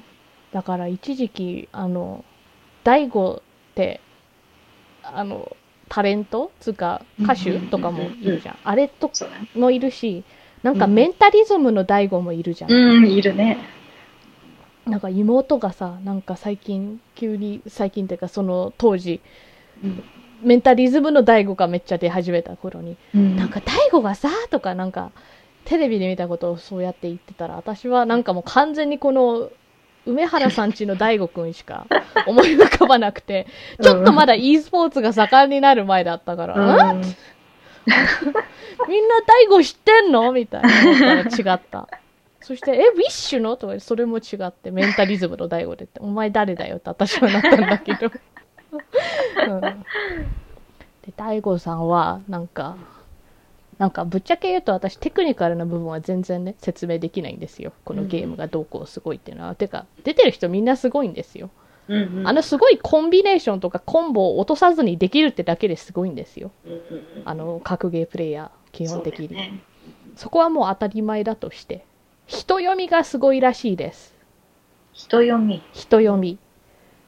[0.52, 2.26] だから一時期、あの、
[2.84, 3.41] 大悟
[3.72, 4.02] って、
[5.04, 5.56] あの、
[5.89, 6.52] タレント？
[6.60, 7.60] つうか歌手？
[7.60, 8.58] とかもいるじゃん。
[8.63, 9.12] あれと。
[9.56, 10.24] もいるし、
[10.63, 12.72] なんかうんメンタリズムの大悟もいるじゃん。
[12.72, 13.58] うん、いるね。
[14.86, 19.22] なんか妹がさ、なんか最近、急に、最近っていうかその当時、
[19.84, 20.04] うん
[20.41, 25.12] メンタリズムの大悟がめっちゃ出始めた頃に、うんなんか大悟がさ、とかなんか、
[25.63, 29.50] テレビで見たことをそうやって言ってたら、私はなんかもう完全にこの、
[30.05, 31.87] 梅原さんちの大悟くんしか
[32.27, 33.47] 思い浮かばなくて、
[33.81, 36.97] ちょっとまだ e スポーツが盛んになる前だったから、ん。
[36.97, 37.01] うん？
[38.87, 40.31] みんな大悟知ってんの？
[40.31, 41.87] みたいな違った。
[42.41, 43.55] そして、え、ウィッシュの？
[43.55, 48.11] とか、それも違って、メンタリズムの大悟でって、お前誰だよって私はなったんだけど。
[49.47, 49.77] うん、で、
[51.15, 52.75] 大悟さんは、なんか、
[53.77, 57.73] なんか、ぶっちゃけ言うと私、テクニカルな部分は全然ね、説明できないんですよ。
[57.86, 59.55] このゲームがどうこうすごいっていうのは。
[59.55, 61.49] てか、出てる人みんなすごいんですよ。
[61.89, 66.51] うんうんあのすごいコンビネーションとかコンボを落とさずにできるってだけですごいんですよ。
[66.65, 69.27] うんうんうんあの、格ゲープレイヤー、基本的に。
[69.27, 69.63] そね
[70.15, 71.86] そこはもう当たり前だとして。
[72.25, 74.13] 人読みがすごいらしいです。
[74.93, 75.62] 人読み。
[75.73, 76.38] 人読み。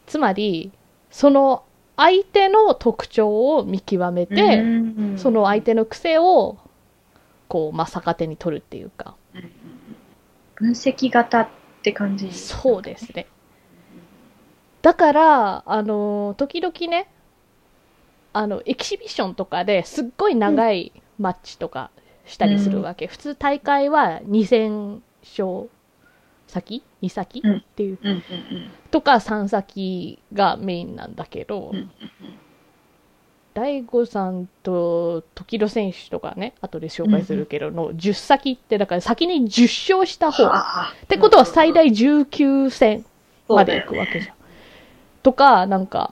[0.08, 0.72] つまり、
[1.10, 1.64] その
[1.98, 4.64] 相手の特徴を見極めて、
[5.18, 6.58] その相手の癖を、
[7.48, 9.16] こう、まあ、逆手に取るっていうか。
[9.34, 9.52] うんうん
[10.56, 11.50] 分析型っ
[11.84, 12.32] て感じ。
[12.34, 13.28] そうですね。
[14.82, 17.10] だから、あの、時々ね、
[18.34, 21.92] あの、エキシビションとかですっごい長いマッチとか
[22.26, 23.08] したりするわけ。
[23.08, 25.70] 普通大会は2000勝
[26.48, 28.00] 先 ?2 先、うんっていう。
[28.02, 28.22] うんうん
[28.92, 31.90] とか3先がメインなんだけど、うんうん
[33.56, 40.46] 大悟さんと時戸選手とかね、後で紹介するけどの10先って、だから先に10勝した方。
[40.46, 40.50] っ
[41.04, 43.06] ってことは最大19戦
[43.48, 44.36] まで行くわけじゃん。
[45.24, 46.12] とか、なんか、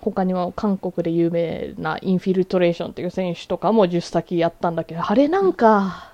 [0.00, 6.13] 他にも韓国で有名なインフィルトレーションっていう選手とかも10先やったんだけど、あれなんか、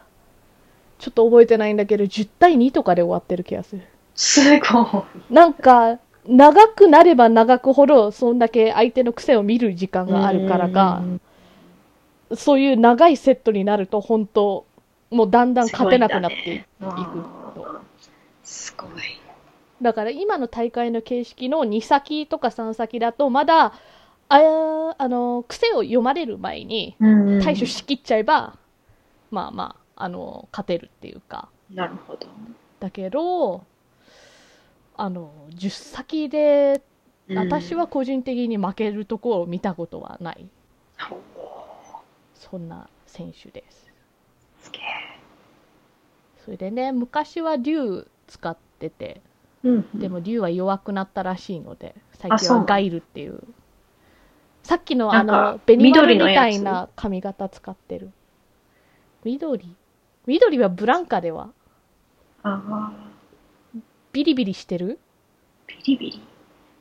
[1.01, 3.83] ちょっと覚えてないんだけど、10対2とかで終わってる気がする。
[4.15, 5.33] すごい。
[5.33, 11.21] なんか、長くなれば長くほど、そんだけ相手の癖を見る時間があるからかう、ん
[12.37, 14.67] そういう長いセットになると、本当
[15.11, 16.65] もうだんだん勝てなくなっていく。
[17.55, 17.81] と
[18.45, 18.91] すごい。
[19.83, 23.73] だから今の大会の形式の2先とか3先だと、まだ、
[24.29, 26.97] あーあの、癖を読まれる前に
[27.43, 28.59] 対処しきっちゃえば、
[29.31, 31.49] まあまあ、あの、勝てるっていうか。
[31.71, 32.27] なるほど。
[32.81, 33.65] だけど、
[34.97, 36.83] あの、10先で、
[37.35, 40.49] 私は個人的に負けるところを見たことはない。
[40.99, 41.21] ほう
[42.35, 43.93] そんな選手です。
[44.63, 44.83] すげえ。
[46.45, 49.21] それでね、昔は竜使ってて、
[49.63, 53.41] うんでも竜は弱くなったらしいので、最近はガイルっていう。
[54.63, 58.11] さっきのあの、ベニマルみたいな髪型使ってる。
[59.25, 59.77] 緑？
[60.27, 61.51] 緑はブランカでは？
[62.43, 62.93] ああ、
[64.13, 64.99] ビリビリしてる？
[65.67, 66.23] ビリビリ？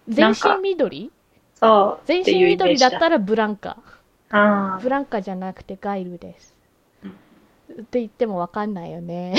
[0.07, 1.11] 全身緑？
[1.55, 2.05] そう。
[2.05, 3.77] 全身緑だったらブランカ。
[4.29, 4.75] ら。
[4.75, 6.55] あブランカじゃなくてガイルです。
[7.03, 7.15] うん
[7.81, 9.35] って言ってもわかんないよね。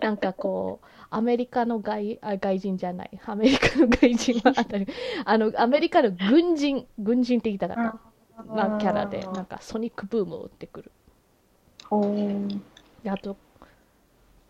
[0.00, 3.20] なんかこう、アメリカの外あ外人じゃない。
[3.26, 4.86] アメリカの外人はあたり、
[5.24, 8.54] あの、アメリカの軍人、軍人って言いたかった。
[8.54, 10.92] なキャラで、なんかソニックブームを打ってくる。
[13.02, 13.36] であと、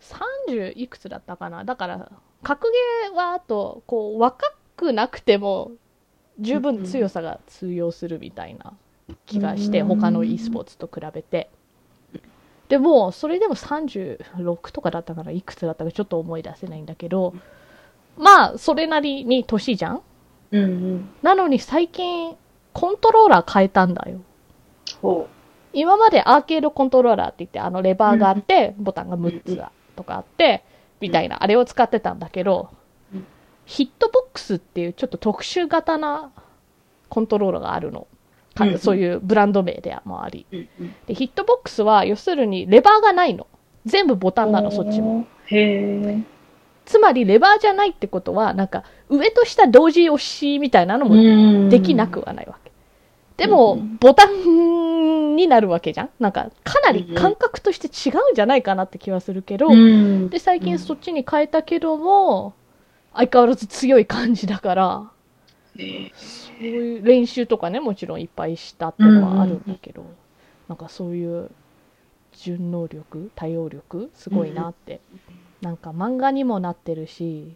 [0.01, 1.63] 30いくつだったかな？
[1.63, 2.11] だから、
[2.43, 5.71] 格ゲーはあと、こう、若くなくても、
[6.39, 8.73] 十分強さが通用するみたいな
[9.25, 11.49] 気がして、うん他の e スポーツと比べて。
[12.69, 17.33] でも、それでも36とかだったから、いくつだったかちょっと思い出せないんだけど、
[18.17, 20.01] まあ、それなりに年じゃん？
[20.51, 21.09] うんうん。
[21.21, 22.35] なのに最近、
[22.73, 24.19] コントローラー変えたんだよ。
[25.01, 25.27] ほ
[25.77, 29.61] 今までアーケードコントローラーって言って、あのレバーがあって、ボタンが6つ
[29.95, 30.63] とかあって、
[30.99, 32.69] みたいな、あれを使ってたんだけど
[33.13, 33.25] うん、
[33.65, 36.31] ヒットボックスっていうちょっと特殊型な
[37.09, 38.07] コントローラーがあるの。
[38.79, 40.47] そういうブランド名でもあり。
[41.05, 43.45] で、ヒットボックスは、要するにレバーがないの。
[43.85, 45.27] 全部ボタンなの、そっちも。。
[45.45, 46.19] へえ。
[46.85, 52.66] つまり、レバーじゃないってことは、なんか、上と下同時押しみたいなのももできなくはないわけ。
[53.37, 56.09] でも、うんボタンになるわけじゃん？
[56.19, 60.29] なんか、かなり感覚として違うんじゃないかなって気はするけど、うん。
[60.29, 62.53] で、最近そっちに変えたけども、
[63.13, 65.11] 相変わらず強い感じだから、
[65.75, 65.81] そう
[66.65, 70.03] いう練習とかね、もちろんいっぱいしたってのはあるんだけど、
[70.67, 71.51] なんかそういう
[72.33, 74.99] 順応力、対応力、すごいなって。
[75.61, 77.55] なんか漫画にもなってるし、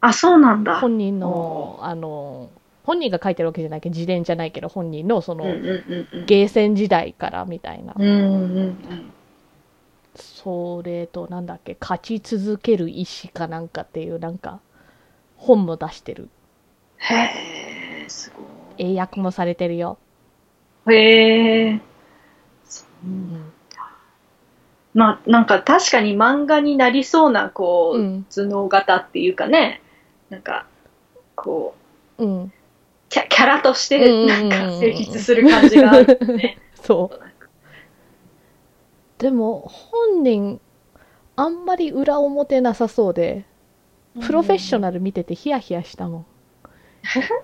[0.00, 0.80] あ、そうなんだ。
[0.80, 2.50] 本人の、あの、
[2.90, 6.26] 本人が書いてるわけじゃないけど、自伝じゃないけど、本人のその、うんうんうんうん。
[6.26, 7.94] ゲーセン時代からみたいな。
[7.96, 8.16] うんうん
[8.56, 9.12] うん。
[10.16, 14.58] それと、なんだっけ、勝ち続ける意志かなんかっていう、なんか、
[15.36, 16.30] 本も出してる。
[16.96, 17.14] へ
[18.06, 18.42] え、すご
[18.76, 19.96] 英訳もされてるよ。
[20.88, 20.92] い。
[20.92, 21.80] へえ。
[22.64, 23.52] そううん。
[24.94, 29.80] まあ、なんか確かに漫画になりそうな、こう、うん頭脳型っていうかね、
[30.28, 30.66] なんか、
[31.36, 31.76] こ
[32.18, 32.52] う、うん。
[33.10, 36.58] キャキャラとして、なんか成立する感じがあるよね。
[36.80, 37.20] そう。
[39.18, 40.60] でも、本人、
[41.36, 43.44] あんまり裏表なさそうで、
[44.24, 46.26] プロフェッショナル見ててヒヤヒヤしたもん。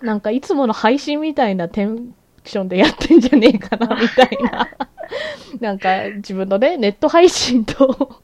[0.02, 2.14] なんかいつもの配信みたいなテン
[2.44, 4.68] ションでやってんじゃねえかな、みたいな。
[5.60, 8.22] なんか自分のね、ネット配信と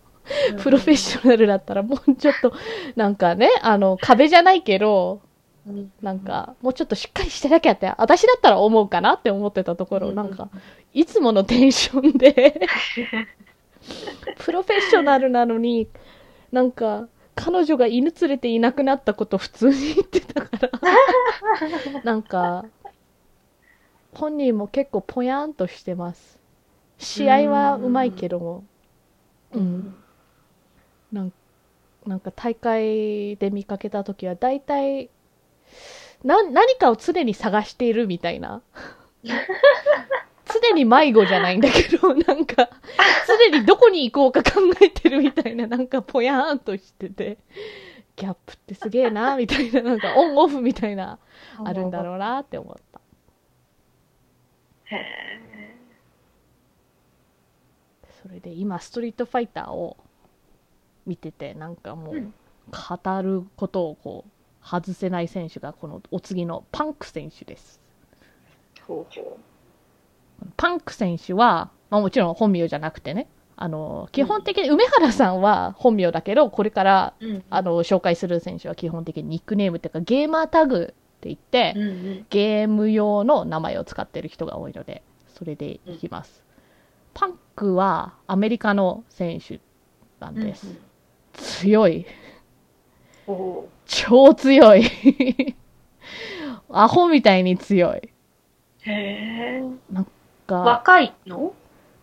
[0.63, 2.53] プロフェッショナルだったらもうちょっと、
[2.95, 5.23] なんかね、あの、壁じゃないけど、
[5.67, 10.49] うんなんか、もうちょっとしっかりしてなきゃって、私だったら思うかなって思ってたところ、なんか、
[10.93, 12.69] いつものテンションで、
[14.39, 15.89] プロフェッショナルなのに、
[16.51, 20.71] なんか、彼女が犬連れていなくなったこと普通に言ってたから、
[22.03, 22.65] なんか、
[24.15, 26.39] 本人も結構ぽやんとしてます。
[26.99, 28.65] 試合はうまいけども、
[29.53, 29.95] うん。
[31.13, 31.33] なん
[32.07, 35.09] なんか大会で見かけた時は大体
[36.25, 38.63] な何かを常に探しているみたいな。
[40.45, 42.69] 常に迷子じゃないんだけど なんか
[43.27, 47.39] 常にどこに行こうか考えてるみたいななんかぽやーんとしてて。
[48.15, 51.19] ギャップってすげえなみたいな なんかオンオフみたいな
[51.65, 53.01] あるんだろうなって思った。
[54.95, 55.77] へえ。
[58.23, 59.97] それで今ストリートファイターを
[61.07, 62.33] 見ててなんかもう
[62.71, 64.31] 語ることをこう
[64.63, 67.81] 外せない選手がこのお次のパンク選手です
[68.87, 69.39] ほうほ
[70.57, 77.27] パンク選手は、まあ、もちろん本名じゃなくてねあの基本的に梅原さんは本名だけどこれからう。
[77.27, 77.45] うん。
[77.49, 80.87] あの紹介する選手は基本的にニックネームっていうかゲーマータグっ
[81.21, 82.27] て言って、うんうん。
[82.31, 86.43] ゲーム用の名前を使ってる人が多いのでそれでいきます、
[87.15, 89.61] パンクはアメリカの選手
[90.19, 90.79] なんです、うんうん
[91.35, 92.32] 強いお
[93.87, 94.83] 超強い
[96.71, 98.09] アホみたいに強い
[98.85, 99.63] へえ。
[100.47, 101.53] が若いの？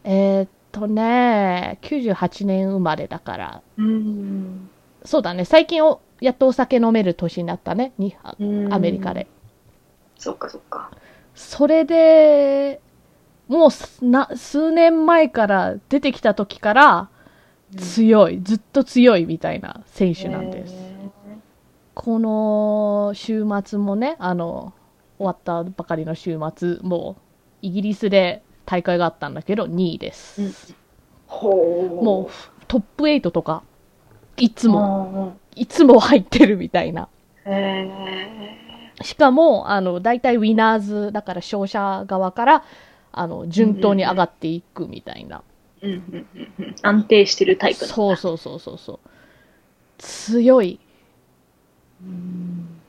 [0.03, 4.69] えーっとね98年生まれだからうん。
[5.03, 9.27] そうだね最近おやっとお酒飲める年になったねにアメリカで。
[10.17, 10.91] そっかそっか。
[11.33, 12.81] それで
[13.47, 17.09] もうすな数年前から出てきた時から
[17.77, 20.73] 強い、ずっと強いみたいな選手なんです。
[20.73, 21.09] へ
[21.93, 24.73] この週末もね、あの、
[25.17, 27.21] 終わったばかりの週末、もう
[27.61, 30.41] イギリスで大会があったんだけど、2位です。
[30.41, 30.75] ー
[31.97, 32.05] うん。
[32.05, 32.31] もう
[32.67, 33.63] トップ8とか、
[34.37, 35.37] いつも、も。
[35.55, 37.09] いつも入ってるみたいな。
[39.01, 42.63] しかも、あの、大体ウィナーズ、だから勝者側から、
[43.11, 45.37] あの、順当に上がっていくみたいな。
[45.37, 45.43] うん
[45.81, 46.27] うんうん
[46.59, 46.75] うん。
[46.81, 48.99] 安定してるタイプなんだそうそうそうそうそう。
[49.97, 50.79] 強い。
[52.01, 52.79] うん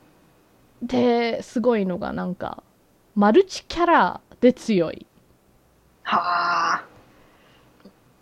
[0.81, 2.63] で、すごいのがなんか、
[3.15, 5.05] マルチキャラで強い。
[6.03, 6.85] はあ。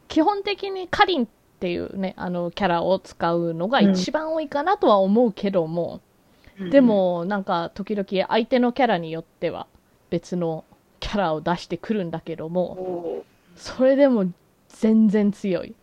[0.07, 1.27] 基本的にカリンっ
[1.59, 6.01] ていうね、あのキャラを使うのが一番多いかなとは思うけども、
[6.71, 9.67] で、もなんか時々相手のキャラによっては
[10.09, 10.65] 別の
[10.99, 14.25] キャラを出してくるんだけども、おそれでも
[14.69, 15.75] 全然強い。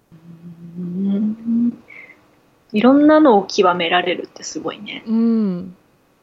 [0.79, 1.83] うん
[2.73, 5.03] いろんなのを極められるってすごいね。
[5.07, 5.77] うん。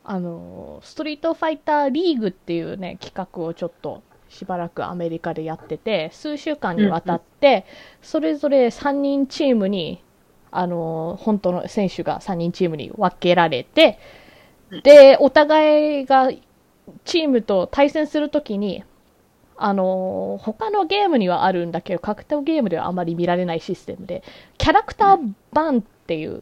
[0.03, 7.65] あの、ストリートファイターリーグっていうね、企画をちょっとしばらくアメリカでやってて、数週間にわたって、
[8.01, 10.03] それぞれ3人チームに、
[10.51, 13.97] あの、本当の選手が3人チームに分けられて、
[14.83, 16.29] で、お互いが
[17.05, 18.83] チームと対戦するときに、
[19.65, 24.21] あの、他のゲームにはあるんだけど、格闘ゲームではあまり見られないシステムで、
[24.57, 26.41] キャラクターバンっていう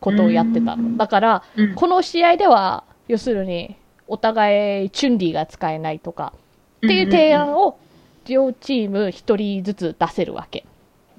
[0.00, 0.96] ことをやってたの。
[0.96, 3.76] だから、うんこの試合では、要するに、
[4.08, 6.32] お互いチュンリーが使えないとか、
[6.78, 7.78] っていう提案を
[8.26, 10.66] 両チーム一人ずつ出せるわけ。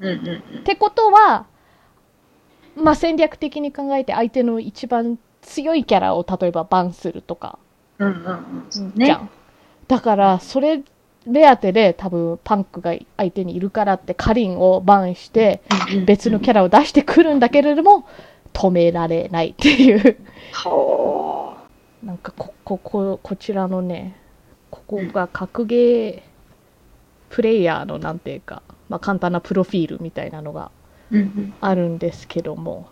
[0.02, 1.46] ってことは、
[2.76, 7.58] まあ、戦略的に考えて相手の一番強いキャラを例えばバンするとか、
[8.00, 9.06] うんうんうんそうね。
[9.06, 9.30] じゃん。
[9.88, 10.84] だから、それ
[11.26, 15.62] 目当てで多分パンクが相手にいるからってカリンをバンして
[16.06, 18.08] 別のキャラを出してくるんだけれども、
[18.54, 20.18] 止められないっていう。
[20.52, 21.66] は
[22.04, 24.16] なんかこ、こ、こ、こちらのね、
[24.72, 26.22] ここが格ゲー
[27.30, 30.72] プレイヤーのなんていうか、まあ簡単なプロフィールみたいなのが
[31.62, 31.76] あ。
[31.76, 32.90] るんですけども、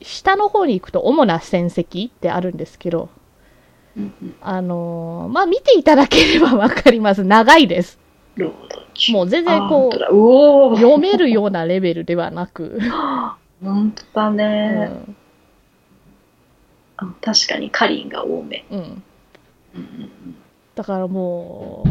[0.00, 3.08] 下の方に行くと主な戦績ってあるんですけど、
[4.40, 7.24] あのーまあ見ていただければわかります。
[7.24, 7.98] 長いです。
[9.10, 12.78] もう全然こう読めるようなレベルではなく、
[13.62, 15.16] 本当だうね、ん、
[16.96, 18.64] あ確かにカリンが多め。
[18.70, 18.78] うん。
[18.78, 20.10] うんうん
[20.74, 21.90] だからもう、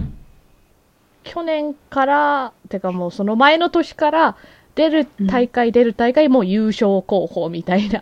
[1.23, 4.37] 去年から、てかもうその前の年から、
[4.73, 8.01] 出る大会、出る大会、もう優勝候補みたいな、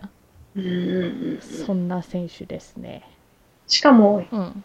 [0.56, 0.74] うんうんうん
[1.34, 3.04] うんそんな選手ですね。
[3.70, 4.64] しかも、うん。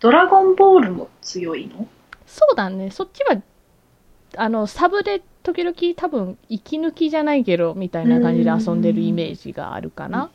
[0.00, 1.86] ドラゴンボールも強いの？
[2.26, 3.40] そうだね、そっちは、
[4.36, 10.30] あの、サブで時々多分、息抜きじゃないけど、みたいな感じで遊んでるイメージがあるかな。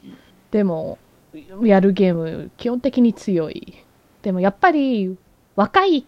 [0.52, 0.98] でも、
[1.64, 3.84] やるゲーム、基本的に強い。
[4.22, 5.18] でもやっぱり、
[5.56, 6.06] 若い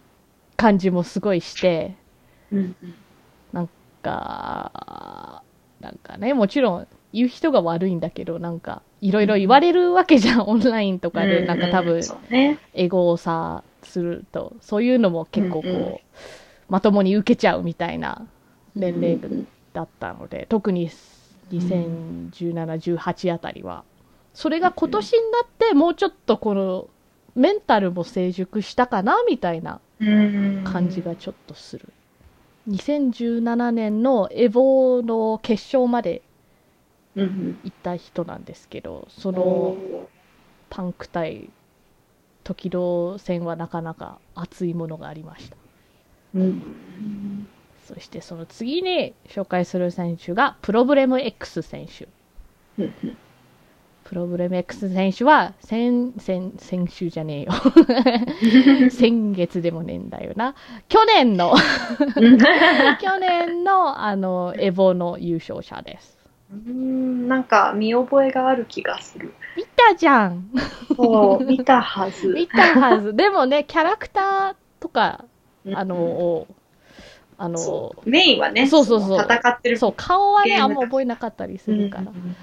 [0.56, 1.96] 感じもすごいして、
[2.50, 2.94] うんうん
[3.52, 3.68] なん
[4.02, 5.42] か、
[5.80, 12.02] なんかね、もちろん言う人が悪いんだけど、なんか、いろいろ言われるわけじゃん、オンラインとかで、なんか多分。
[12.74, 16.00] エゴをさ、すると、そういうのも結構こう、
[16.68, 18.26] まともに受けちゃうみたいな
[18.74, 20.90] 年齢うんだったので、特に
[21.50, 23.84] 2017、18あたりは。
[24.32, 26.88] それが今年になってもうちょっとこの
[27.36, 31.92] メンタルも成熟したかなみたいなうん感じがちょっとする。
[32.68, 36.22] 2017年のエボの決勝まで
[37.16, 39.36] うん行った人なんですけど、そうん。
[39.36, 40.10] のお
[40.70, 41.54] パンク対
[42.44, 45.56] 時戸戦はなかなか熱いものがありました。
[46.34, 47.48] ーうん。
[47.76, 52.08] そしてその次に紹介する選手がプロブレム X 選手。
[52.78, 53.18] うん
[54.04, 57.52] プロブレム X 選手は先、先、先週じゃねえよ。
[58.90, 60.54] 先月でもねえんだよな。
[60.88, 61.54] 去年の、
[63.00, 66.13] 去年のあの、エボの優勝者です。
[66.66, 69.34] うんなんか見覚えがある気がする。
[69.56, 70.50] 見たじゃん
[70.96, 72.28] そう、見たはず。
[72.28, 73.14] 見たはず。
[73.14, 75.24] でもね、キャラクターとか、
[75.64, 76.46] うんあの、を
[77.38, 82.02] あの、メインはね、そうそうそうの戦ってるそう、顔はね、あんま覚えなかったりするから。
[82.02, 82.36] うん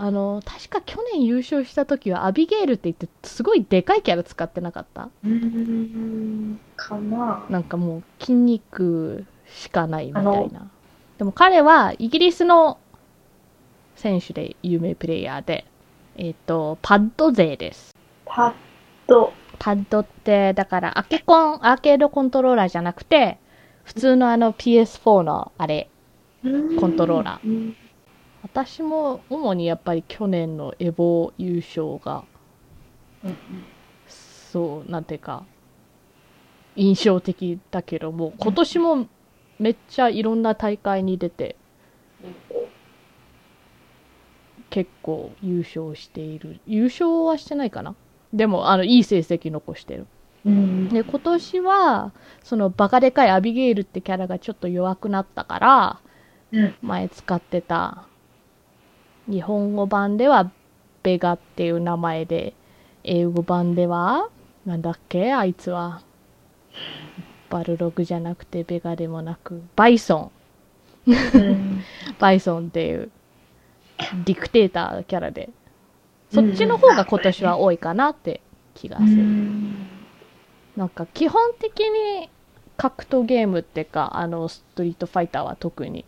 [0.00, 5.08] あの、確か去年優勝した時はアビゲールって言って、すごいでかいキャラ使ってなかった？
[5.24, 10.70] うんかななんかもう筋肉しかないみたいな。
[11.18, 12.78] でも彼はイギリスの
[13.98, 15.64] 選手で有名プレイヤーで、
[16.16, 17.94] えっ、と、パッド勢です。
[18.24, 18.52] パッ
[19.06, 23.38] と、パッドって、だからアケコン、アーケードコントローラーじゃなくて、
[23.84, 25.90] 普通のあの PS4 のあれ、
[26.78, 27.48] コントローラー。
[27.48, 27.76] うん
[28.42, 32.24] 私も主にやっぱり去年のエボ優勝が、
[34.06, 35.44] そう、なんていうか、
[36.76, 39.08] 印象的だけども、今年も
[39.58, 41.56] めっちゃいろんな大会に出て、
[44.70, 46.60] 結構優勝している。
[46.66, 47.94] 優勝はしてないかな？
[48.32, 50.06] でも、あの、いい成績残してる。
[50.44, 52.12] うんで、今年は、
[52.42, 56.00] そのバカでかいアビゲイルってキャラがちょっと弱くなったから、
[56.52, 58.04] うん前使ってた、
[59.26, 60.50] 日本語版では
[61.02, 62.54] ベガっていう名前で、
[63.04, 64.28] 英語版では、
[64.64, 65.32] なんだっけ？
[65.32, 66.02] あいつは。
[67.50, 70.30] バルログじゃなくてベガでもなく、バイソ
[71.06, 71.10] ン。
[71.10, 71.82] うん
[72.18, 73.10] バイソンっていう、
[74.24, 75.50] ディクテーターキャラで、
[76.32, 78.40] そっちの方が今年は多いかなって
[78.74, 79.24] 気がする。
[80.76, 82.30] なんか基本的に
[82.76, 86.04] 格闘ゲームってか、あの、ストリートファイターは特に、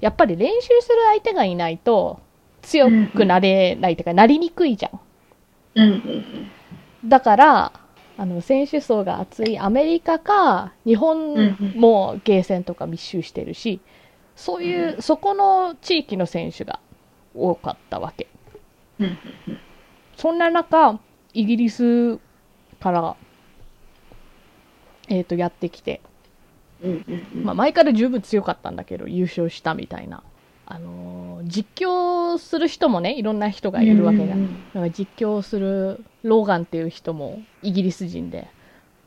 [0.00, 2.20] やっぱり練習する相手がいないと
[2.62, 5.00] 強くなれないっていうか、なりにくいじゃん。
[7.04, 7.72] だから、
[8.16, 13.80] あの、選手層が厚いアメリカか、日本もゲーセンとか密集してるし、
[14.36, 16.80] そういう、そこの地域の選手が
[17.34, 18.28] 多かったわけ。
[20.16, 20.98] そんな中、
[21.32, 22.18] イギリス
[22.80, 23.16] から、
[25.08, 26.00] えっ、と、やってきて、
[27.34, 30.22] まあ、前から十分強かったんだけど、優勝したみたいな。
[30.66, 34.38] あのー実況する人もね、いろんな人がいるわけじゃん。
[34.38, 38.48] うんだから実況するローガンっていう人もイギリス人で、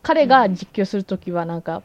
[0.04, 1.82] 彼が実況するときはなんか、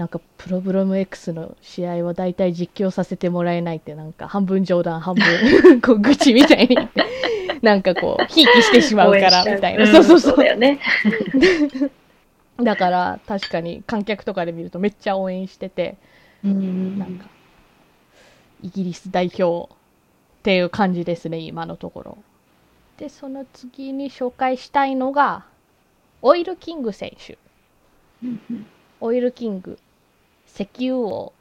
[0.00, 6.78] なんかプロブロム X の試合は大体実況させてもらえないってなんか半分冗談半分 こう愚痴みたいに
[7.60, 9.86] なんかこう、ひいきしてしまうからみたいな。
[9.86, 10.46] そうそうそうだ。
[10.46, 10.78] よね。
[12.56, 15.98] だから確かに観客とかで見るとめっちゃ応援してて、
[16.42, 17.26] うんなんか、
[18.62, 19.76] イギリス代表っ
[20.44, 22.18] ていう感じですね、今のところ。
[22.96, 25.44] で、その次に紹介したいのが、
[26.22, 27.36] オイルキング選手。
[29.00, 29.78] オイルキング、
[30.54, 31.32] 石油王。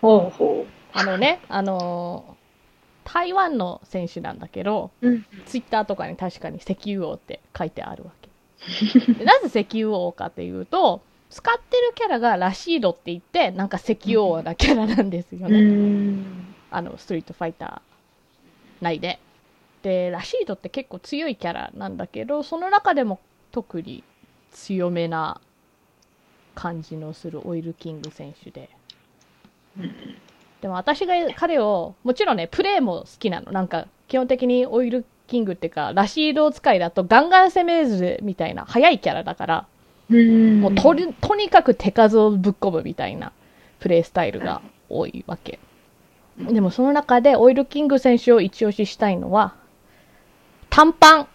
[0.00, 2.40] ほうほあのね、あのー
[3.12, 5.08] 台湾の選手なんだけど、う。
[5.08, 8.30] うんツイッターとかに確かに石油王って書いてあるわけ。
[9.14, 15.58] でなぜ石油王かっていうと、使ってるキャラがラシードって言って、なんか石油王なキャラなんですよね。
[15.58, 19.18] うんあの、ストリートファイター内で。
[19.82, 23.18] で、ラシードって結構強いキャラなんだけど、その中でも
[23.50, 24.04] 特に
[24.52, 25.40] 強めな
[26.54, 28.70] 感じのするオイルキング選手で。
[30.60, 33.52] でも私が彼を、もちろんね、プレイも好きなの。
[33.52, 39.66] なんか、基本的にオイルキングっていうか、ラシード使いだとガンガン攻めずみたいな、速いキャラだから、
[40.10, 43.30] うんもうとりとにかく手数をぶっ込むみたいな
[43.78, 45.60] プレイスタイルが多いわけ。
[46.36, 49.54] でもその中でオイルキング選手を一押ししたいのは、
[50.68, 51.28] 短パン。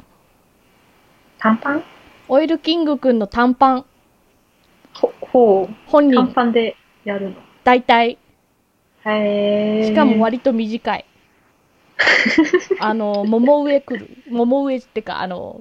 [1.39, 1.84] 短パン？
[2.28, 3.86] オイルキングくんの短パン。
[5.36, 5.75] ほほう。
[5.88, 7.36] 本人、短パンでやるの。
[7.65, 8.17] 大体。
[9.05, 9.88] へえ。
[9.88, 11.05] しかも割と短い。
[12.79, 14.09] あの、もも上来る。
[14.29, 15.59] もも上ってか、あの、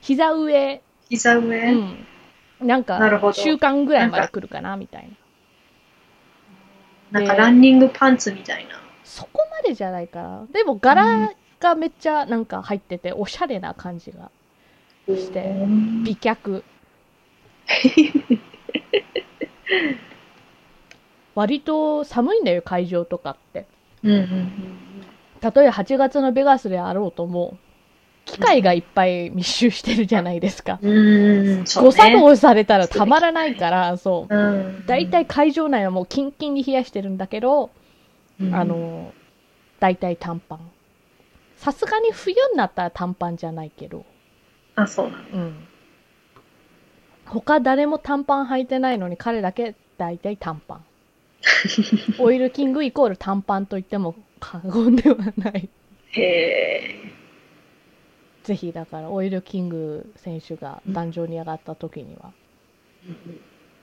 [0.00, 2.66] 膝上、膝上、うん。
[2.66, 5.10] なんか週間ぐらいまで来るかな、みたい
[7.10, 7.20] な。
[7.20, 8.80] なんかランニングパンツみたいな。
[9.04, 10.46] そこまれじゃないかな。
[10.50, 14.30] でも柄がめっちゃなんか入ってて、おしゃれな感じが
[15.06, 16.64] してうん美脚。
[21.34, 23.66] 割と寒いんだよ、会場とかって。
[24.02, 24.72] うんうんうん
[25.42, 27.58] 例えば8月のベガスであろうとも、
[28.24, 30.78] 機械がいっぱい密集してるじゃないですか。
[30.80, 31.64] うん。
[31.64, 34.34] 誤作動されたらたまらないから、そう。
[34.34, 34.84] うん。
[34.86, 37.70] 大体会場内はもうキンキンに冷やしてるんだけど、
[38.40, 39.12] うん、あの、
[39.80, 40.60] 大体短パン。
[41.56, 44.06] さすがに冬になったら短パンじゃないけど、
[44.76, 45.22] あ、そうなの。
[45.32, 45.66] うん。
[47.40, 50.84] 他誰も短パン履いてないのに彼だけ大体短パン。
[52.18, 55.68] オイルキングイコール短パンと言っても過言ではない。
[56.10, 57.12] へえ。
[58.44, 62.32] ぜひだからオイルキング選手が壇上に上がった時には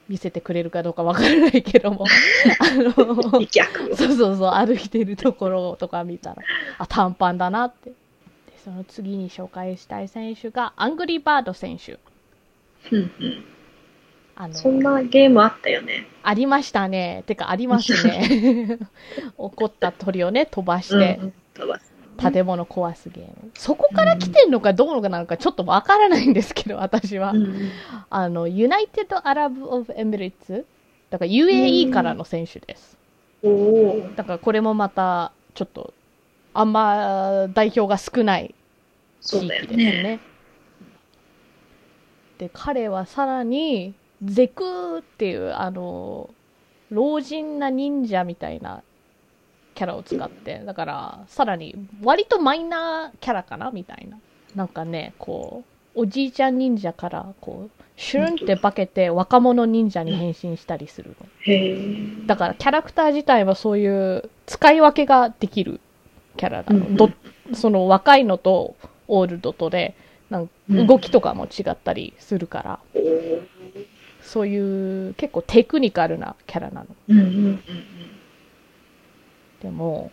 [0.07, 2.05] 見せてくれるかどうかわからないけども、
[2.59, 2.91] あの。
[3.95, 6.37] そうそうそう、歩いてるところとか見たら、
[6.77, 7.89] あ、短パンだなって。
[7.91, 7.95] で、
[8.63, 11.99] その次に紹介したい選手が、アングリーバード選手。
[12.91, 13.45] うんうん。
[14.35, 16.07] あの、そんなゲームあったよね。
[16.23, 17.23] ありましたね。
[17.25, 18.79] てか、ありますね。
[19.37, 21.19] 怒った鳥をね、飛ばして
[22.17, 23.51] 建物壊すゲーム。
[23.55, 27.33] そこから来てんのかどうのかなのかちょっとわからないんですけど、私は。
[28.09, 30.65] あの、 United Arab of Emirates
[31.09, 32.97] だから UAE からの選手です。
[33.43, 34.09] おお。
[34.15, 35.93] だからこれもまた、ちょっと、
[36.53, 38.55] あんま代表が少ない
[39.21, 40.19] 地域ですね。
[42.39, 42.47] ね。
[42.47, 46.29] で、彼はさらに、ゼクっていう、あの、
[46.91, 48.81] 老人な忍者みたいな
[49.75, 53.71] キャラを使って、だから、さらに、割とマイナーキャラかな？
[53.71, 54.17] みたいな。
[54.55, 55.63] なんかね、こ
[55.95, 62.27] う、おじいちゃん忍者から、こう、シュルンって化けて若者忍者に変身したりするの。
[62.27, 65.81] だからキャラクター自体はそういう使い分けができる
[66.37, 66.87] キャラなの。
[66.87, 67.09] うんど
[67.53, 68.75] その若いのと
[69.09, 69.95] オールドとで
[70.29, 73.41] なん動きとかも違ったりするから、おー
[74.21, 76.87] そういう結構テクニカルなキャラなの。
[77.07, 77.63] うんうんうん
[79.61, 80.11] でも、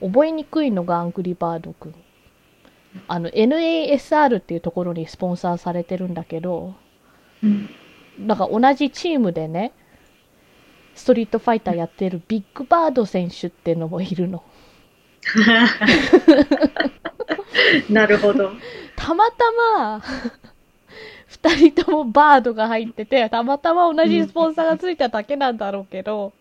[0.00, 1.94] 覚えにくいのがアングリーバードくん。
[3.08, 6.74] あの NASR っていうところにスポンサーされてるんだけど、
[7.42, 7.70] うん。
[8.18, 9.72] なんか同じチームでね、
[10.94, 14.42] ストリートファイターやってるビッグバード選手っていうのもいるの。
[17.90, 18.52] なるほど。
[18.96, 19.36] たまた
[19.78, 20.02] ま、
[21.26, 26.32] 二人ともバードが入ってて、たまたま同じスポンサーがついただけなんだろうけど、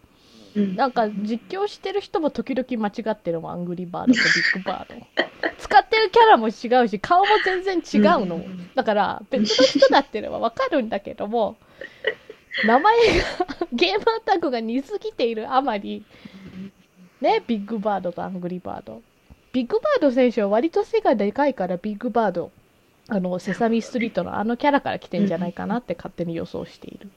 [0.56, 5.08] うんなんか実況してる人も時々間違ってるもん、アングリーバードとビッグバード。
[5.58, 8.44] 使ってるキャラも違うし、顔も全然違うの。
[8.76, 11.56] だから、別の人だっていうのはわかるんだけども、
[12.66, 13.04] 名前が、
[13.72, 16.04] ゲームアタックが似すぎているあまり、
[17.22, 19.02] ね、ビッグバードとアングリーバード。
[19.54, 22.52] ビッグバード選手は割と背がでかいから、ビッグバード、
[23.08, 27.10] あの、セサミストリートのあのキャラから来てんじゃないかなって勝手に予想している。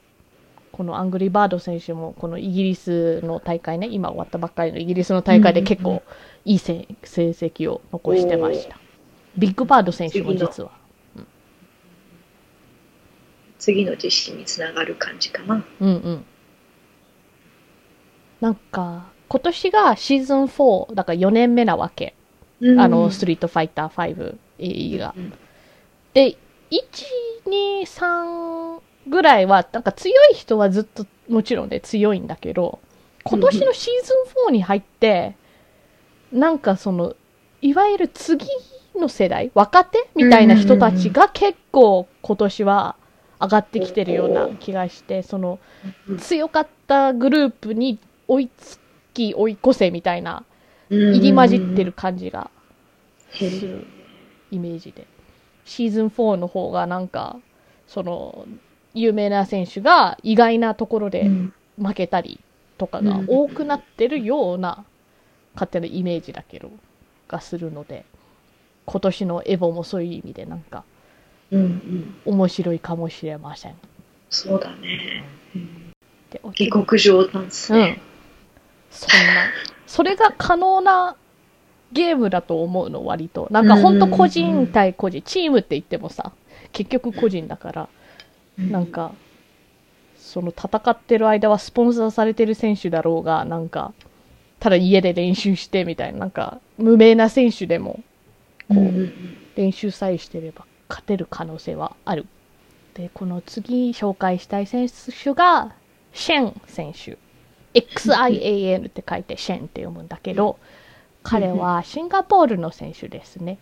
[0.71, 6.03] このアングリーバード選手も、このイギリスの大会ね、今終わったばっかりのイギリスの大会で結構
[6.43, 8.77] いいせ成績を残してました。
[9.37, 10.71] ビッグバード選手も実は。
[13.57, 15.65] 次の実施につながる感じかな。
[15.79, 16.25] うんうん。
[18.41, 22.15] なんか、今年がシーズン4、だから4年目なわけ。
[22.77, 25.13] あの、ストリートファイター5 AE が。
[25.15, 25.33] うん
[26.15, 26.37] で、
[26.71, 26.79] 1、
[27.45, 32.79] 2、3ぐらいは、なんか強い人はずっともちろんね、強いんだけど、
[33.25, 34.13] 今年のシーズ
[34.47, 35.35] ン4に入って、
[36.31, 37.15] なんかその、
[37.61, 38.45] いわゆる次
[38.95, 42.95] の世代、若手みたいな人たちが結構今年は
[43.41, 45.59] 上がってきてるような気がして、その、
[46.19, 47.99] 強かったグループに
[48.29, 48.79] 追いつ
[49.15, 50.43] き追い越せみたいな、
[50.89, 52.51] 入り混じってる感じが
[53.31, 53.87] する
[54.51, 55.07] イメージで。
[55.65, 57.37] シーズン4の方がなんか、
[57.87, 58.45] その、
[58.93, 61.29] 有名な選手が意外なところで
[61.81, 62.39] 負けたり
[62.77, 64.85] とかが多くなってるような
[65.55, 66.71] 勝手なイメージだけど、
[67.27, 68.05] がするので、
[68.85, 70.83] 今年のエボもそういう意味でなんか
[71.51, 72.15] うんうん。
[72.25, 73.75] 面白いかもしれません。
[74.29, 75.23] そうだね。
[75.55, 75.91] うん
[76.31, 77.97] でお下克上なんですうん。。
[78.95, 79.51] そんな、
[79.85, 81.15] それが可能な
[81.91, 83.47] ゲームだと思うの、割と。
[83.51, 86.31] なんかほんと個人対個人、チームって言ってもさ、
[86.71, 87.89] 結局個人だから、
[88.57, 89.13] なんか、
[90.17, 93.93] その戦ってる間はスポンサーされてる選手だろうが、なんか、
[94.59, 97.99] ただ家で練習してみたいな、なんか、無名な選手でも、
[98.67, 99.11] こう、
[99.55, 102.25] 練習さえしてれば勝てる可能性はある。
[102.95, 105.73] で、この次紹介したい選手が、
[106.13, 107.17] シェン選手。
[107.81, 110.57] XIAN って書いてシェンって読むんだけど、
[111.23, 113.57] 彼はシンガポールの選手ですね。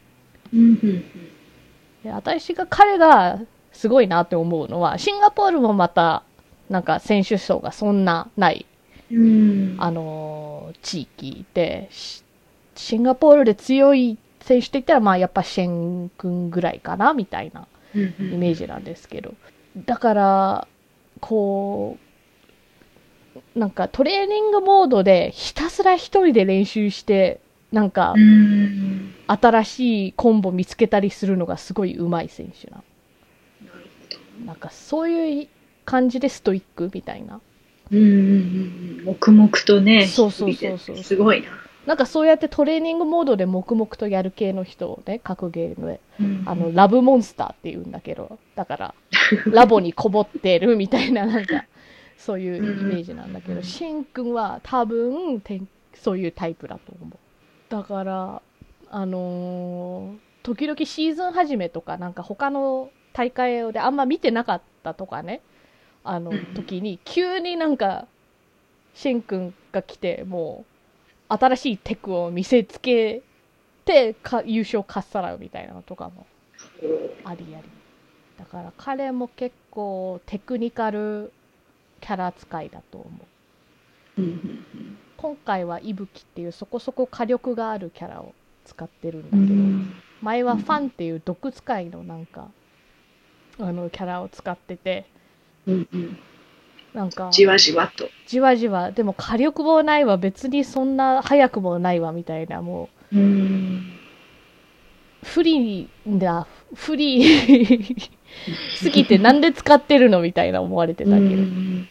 [2.03, 3.39] で私が彼が
[3.71, 6.23] すごいなって思うのは、シンガポールもまた、
[6.69, 8.65] なんか選手層がそんなない、
[9.11, 9.75] うん。
[9.79, 12.23] あのー地域で、シ
[12.75, 18.01] シンガポールで強い選手って言ったら、まあやっぱシェン君ぐらいかな、みたいなうん
[18.33, 19.33] イメージなんですけど。
[19.75, 20.67] だから、
[21.19, 22.12] こう、
[23.55, 27.39] なんかトレーニングモードでひたすら一人で練習して、
[27.71, 29.13] なんかうん。
[29.27, 32.83] 新しいコンボ見つけたりするのがすごい上手い選手なの。
[34.45, 35.47] なんかそういう
[35.85, 37.39] 感じでストイックみたいな。
[37.91, 37.97] ど。
[37.97, 39.03] うん。
[39.05, 40.07] 黙々とね。
[40.07, 41.47] そうそうそうそうすごいな。
[41.85, 48.95] なんかそうやってトレーニングモードで黙々とやる系の人をね、格ゲームで、うんあの、ラブモンスターって言うんだけど、だから、
[49.47, 51.65] ラボにこもってるみたいな、なんか、
[52.25, 57.17] そういうイメージなんだけど、うんシンくんは多分、てんそういうタイプだと思う。
[57.69, 58.41] だから、
[58.89, 65.41] あのー時々シーズン始めとか、なんか他の大会であんま見てなかったとかね、
[66.03, 68.07] あのうん時に、急になんか、
[68.93, 70.65] シンくんが来て、も
[71.29, 73.21] う、新しいテクを見せつけ
[73.85, 76.25] てか優勝かっさらうみたいなのとかも
[77.23, 77.63] ありあり。
[78.37, 81.31] だから彼も結構テクニカル
[82.03, 84.21] キャラ扱いだと思う
[85.15, 88.33] 今回は伊吹っていうそこそこ火力があるキャラを
[88.65, 89.93] 使ってるんだうけど、ん。
[90.21, 92.49] 前はファンっていう毒使いのなんか
[93.57, 95.05] あのキャラを使ってて
[95.65, 96.17] うんうん。
[96.93, 98.09] なんかじわじわと。
[98.27, 103.93] じわじわでも火力もないわ別にそんな速くもないわみたいなもううん。
[105.23, 107.23] 不利だ、不利
[108.75, 111.87] すぎてなんで使ってるのみたいな思われてたけど、うん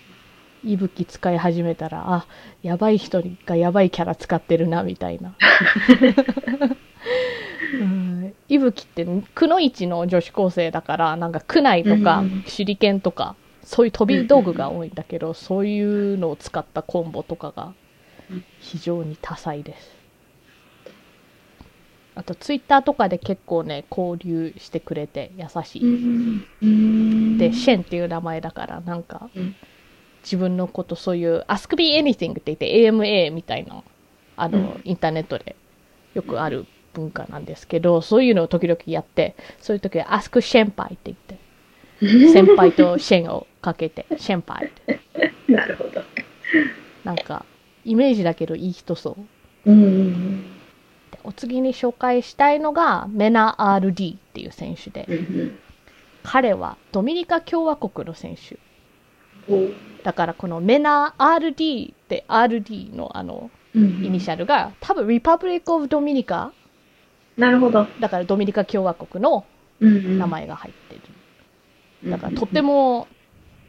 [0.65, 2.27] 息吹使い始めたら、あ、
[2.63, 5.35] やばい人がやばいキャラ使ってるな、みたいな。
[7.81, 17.73] うん息吹って、くのいちの女子高生だから、なんか区内とかうん、手裏剣とか、そういう飛び道具が多いんだけど、そういうのを使ったコンボとかが
[18.61, 20.03] 非常に多彩です。
[22.15, 25.81] あと、ツイッターとかで結構ね、交流してくれて優しい。
[27.39, 29.57] で、シェンっていう名前だから、なんかうん、
[30.23, 33.83] 自分のことそういう、Ask me anything って言って AMA みたいな、
[34.37, 35.57] あの、うんインターネットで
[36.15, 41.39] よくある文化なんですけど、そういうのを時々やって、そういう時は Ask シェンパイって言って、
[42.33, 45.01] 先輩とシェンをかけて、シェンパイって。
[45.53, 46.03] なるほど。
[47.05, 47.45] なんか、
[47.85, 49.17] イメージだけどいい人そ
[49.65, 49.71] う。
[49.71, 50.43] うんうん
[51.11, 55.59] でお次に紹介したいのが、メナ RD っていう選手でう、ん
[56.23, 58.59] 彼はドミニカ共和国の選手。
[60.03, 60.05] うん。
[60.05, 66.51] だからこのメナ RD って RD のあのうんイニシャルが多分 Republic of Dominica
[67.37, 67.87] なるほど。
[68.01, 69.45] だからドミニカ共和国の
[69.81, 70.97] 名名前が入って
[72.05, 72.11] る。
[72.11, 73.09] だからとっても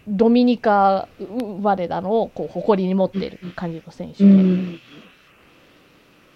[0.08, 4.80] ドミニカ生まれなのをこう誇りに持ってる感じの選手うで、ん。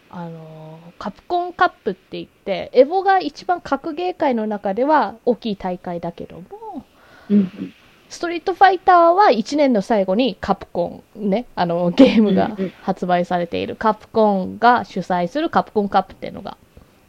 [0.09, 6.85] あのーカプコンカップって言って、エボが一番格ゲー界の中では大きい大会だけども、
[7.29, 7.73] うん
[8.09, 16.57] ストリートファイターは1年の最後にカプコンね、あのゲームが発売されているカプコンが主催するカプコンカップっていうのが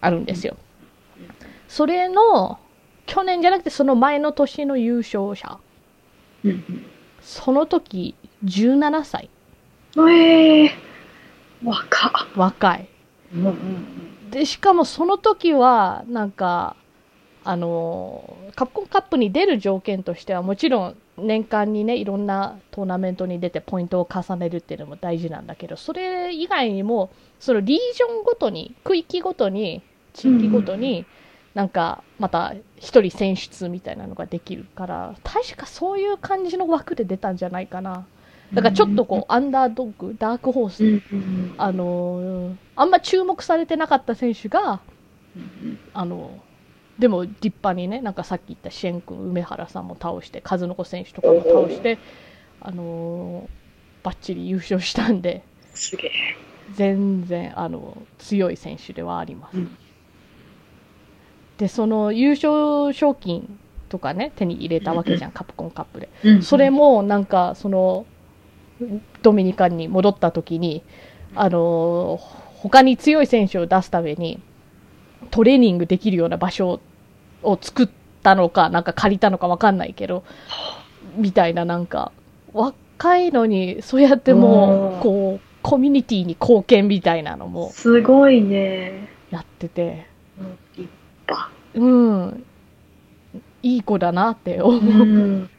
[0.01, 0.57] あるんですよ。
[1.69, 2.59] それの、
[3.07, 5.59] 去年じゃなくてその前の年の優勝者。
[6.45, 6.85] うん
[7.21, 9.31] その時17歳。
[9.97, 10.13] うん。
[10.13, 10.71] ええ。
[11.65, 12.13] 若っ。
[12.37, 12.89] 若い。
[14.31, 16.77] で、しかもその時は、なんか、
[17.49, 27.09] あのーカプコンカップに出る条件としては、もちろん年間にね、いろんなトーナメントに出てポイントを重ねるっていうのも大事なんだけど、それ以外にも、
[27.41, 29.81] そのリージョンごとに、区域ごとに、
[30.13, 31.07] 地域ごとに、
[31.55, 38.05] なんか、また一人選出みたいなのができるから、確かそういう感じの枠で出たんじゃないかな。
[38.53, 44.81] だからちょっとこう、アンダードッグ、ダークホースうんうんあのーあんま注目されてなかった選手が、
[45.37, 45.79] うん。
[45.95, 46.31] あの
[46.99, 51.99] でも立派にね、なんかさっき言ったシェン君、梅原さんも倒して、数の子選手とかも倒して、
[52.61, 53.59] あのー
[54.05, 55.43] バッチリ優勝したんで、
[55.75, 56.11] すげえ。
[56.75, 59.59] 全然、あの強い選手ではあります。
[59.59, 59.77] うん
[61.59, 66.09] で、その優勝賞金とかね、手に入れたわけじゃん、カプコンカップで。
[66.23, 68.07] うんそれもなんかその
[69.23, 70.85] ドミニカに戻った時に
[71.35, 72.21] あの
[72.63, 74.41] 他に強い選手を出すために
[75.31, 76.81] トレーニングできるような場所
[77.43, 77.89] を作っ
[78.23, 80.25] たのかなんか借りたのかわかんないけど
[81.17, 82.13] みたいななんか
[82.53, 89.09] わ若いのに、そうやってもうんう、こう、コミュニティに貢献みたいなのもすごいね。
[89.31, 90.91] やってて、うん立
[91.29, 91.51] 派。
[91.75, 91.89] う
[92.29, 92.45] ん、
[93.63, 95.05] いい子だなって思うう。
[95.05, 95.51] ん。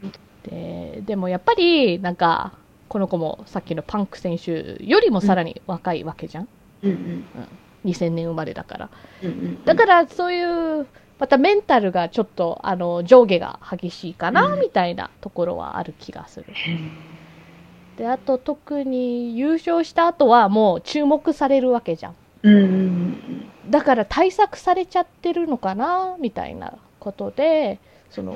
[0.43, 2.51] で、でもやっぱり、なんか、
[2.89, 6.47] この子もさっきのパンク選手よりもさらに若いわけじゃん。
[6.84, 7.24] うん
[7.86, 8.90] 2000年生まれだから。
[9.24, 9.66] うんうん。
[9.66, 10.44] だからそうい
[10.82, 10.88] う、
[11.20, 16.46] またメンタルがちょっと、あの、上下が激しいかな、うんみたいなところはある気がする。
[16.50, 16.78] へ
[17.98, 22.16] で、あと特に優勝した後はもう注目されるわけじゃん。
[22.44, 28.36] ーうんうんだから対策されちゃってるのかな、みたいなことで、その、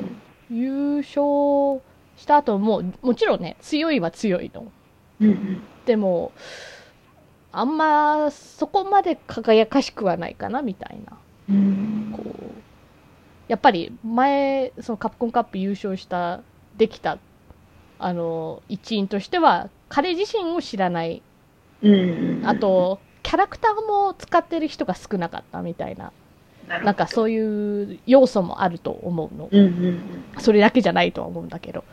[0.52, 1.82] 優勝
[2.18, 4.68] した後も、もちろんね、強いは強いの。
[5.22, 5.28] うん。
[5.28, 6.32] うんでも、
[7.56, 11.18] あんまそこまで輝かしくはないかな、みたいな。
[11.50, 12.14] うん。
[12.18, 12.34] こう
[13.48, 16.42] やっぱり前そのカプコンカップ優勝した
[16.78, 17.20] できた
[18.00, 21.22] あの一員としては彼自身を知らない
[21.82, 22.48] うんうん。
[22.48, 26.12] あとキャラクターも使ってる人が少なかったみたいな
[26.84, 30.02] なんかそういう要素もあると思うのうんうん
[30.40, 31.84] それだけじゃないとは思うんだけど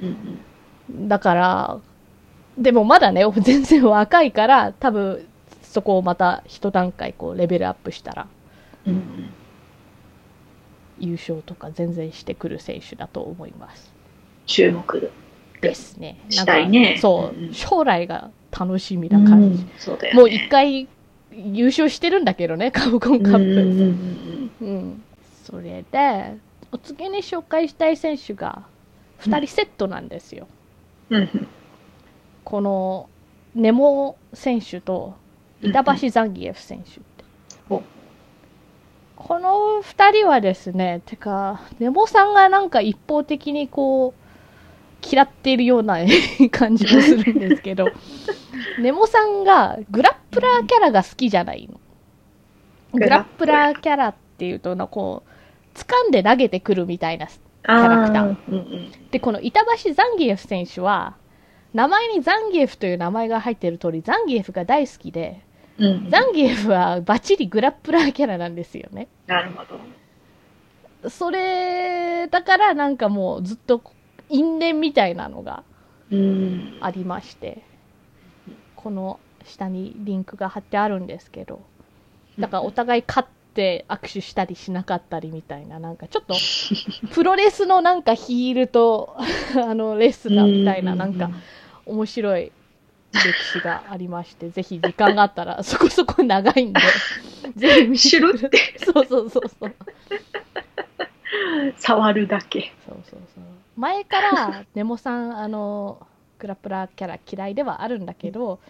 [0.00, 0.08] うん。
[0.08, 1.80] うんだから
[2.58, 5.26] でもまだね 全然若いから多分
[5.62, 8.26] そこをまた一段階こうレベルアップしたら
[8.86, 8.92] うん。
[8.94, 9.02] うん
[11.00, 13.92] 優勝とか全然してくる選手だと思います
[14.46, 15.12] 注目。
[15.60, 16.18] ですね。
[16.28, 19.66] したいねなんかそう、うん将来が楽しみな感じ。
[19.76, 20.20] そうだよね。
[20.20, 20.88] もう一回
[21.32, 23.40] 優勝してるんだけどね、 カプコンカップ。
[23.40, 25.02] うんうん。
[25.44, 26.34] それで、
[26.72, 28.62] お次に紹介したい選手が
[29.20, 30.48] 2人セットなんですよ。
[31.10, 31.48] うんうん
[32.48, 33.10] この
[33.54, 35.14] ネモ選手と
[35.60, 37.02] 板橋ザンギエフ選手って。
[37.68, 37.82] お
[39.16, 45.98] この2人はですね、てか、ネモさんがなんか一方的にこう、嫌っているような
[46.50, 47.88] 感じもするんですけど、
[48.80, 51.78] ネモさんがグラップラーキャラが好きじゃないの。
[52.98, 57.26] グラップラーキャラっていうと、なこう、掴んで投げてくるみたいな。
[57.26, 61.14] キャラクターうんうんで、この板橋ザンギエフ選手は、
[61.74, 65.42] 名前にザンギエフという名前が入っている通り、ザンギエフが大好きで、
[65.78, 66.10] うん。
[66.10, 69.08] ザンギエフはバッチリグラップラーキャラなんですよね。
[69.26, 69.64] なるほ
[71.02, 71.10] ど。
[71.10, 73.82] それ、だからなんかもうずっと
[74.28, 75.62] 因縁みたいなのが
[76.10, 76.78] うん。
[76.80, 77.62] ありまして、
[78.76, 81.60] この下にリンクが貼ってあるんですけど、
[82.38, 83.26] だからお互い勝
[83.58, 86.34] って握手したりしなかったりみたいな、なんかちょっと
[87.12, 89.16] プロレスのなんかヒールと
[89.60, 91.28] あのレスラーみたいな、なんか
[91.84, 92.52] 面白い
[93.12, 96.80] 歴史がありまして、ぜひ時間があったら、 そこそこ長いんで、
[97.56, 99.74] ぜひ見シュルってそうそうそうそう。
[101.78, 102.72] 触るだけ。
[102.86, 103.44] そうそうそう。
[103.76, 106.06] 前から、ネモさん、あの、
[106.38, 108.60] グラップラーキャラ嫌いではあるんだけど、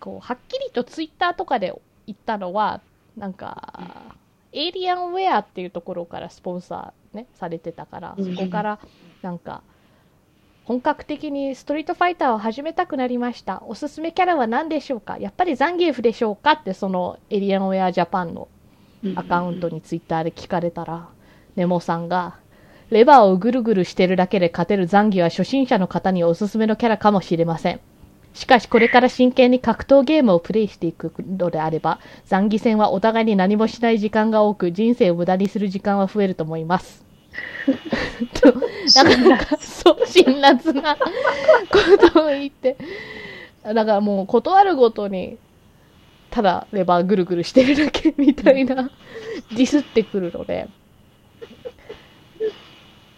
[0.00, 1.74] こう、はっきりとツイッターとかで
[2.06, 2.80] 言ったのは、
[3.16, 4.16] なんか、
[4.52, 8.78] エイリアンウェアっていうところからスポンサーね、されてたから、うんそこから、
[9.22, 9.62] なんか、
[10.64, 13.62] 本格的にストリートファイターを始めたくなりました。
[13.66, 15.18] おすすめキャラは何でしょうか？
[15.18, 18.48] やっぱりザンギエフでしょうかって、そのエイリアンウェアジャパンの
[19.16, 21.08] アカウントにツイッターで聞かれたら、
[21.56, 22.36] ネモさんが、
[22.90, 27.80] レバーをぐるぐるしてるだけで勝てるザンギは初心者の方におすすめのキャラかもしれません。
[28.34, 37.04] しかしこれから真剣に格闘ゲームをプレイしていくのであれば、ザンギ戦はお互いに何もしない時間が多く、人生を無駄にする時間は増えると思います。
[38.40, 38.52] と
[38.96, 42.76] なかなか、そう、辛辣なことを言って、
[43.64, 45.38] だからもう断るごとに、
[46.30, 48.90] ただレバーぐるぐるしてるだけみたいな、
[49.50, 50.68] ディスってくるので、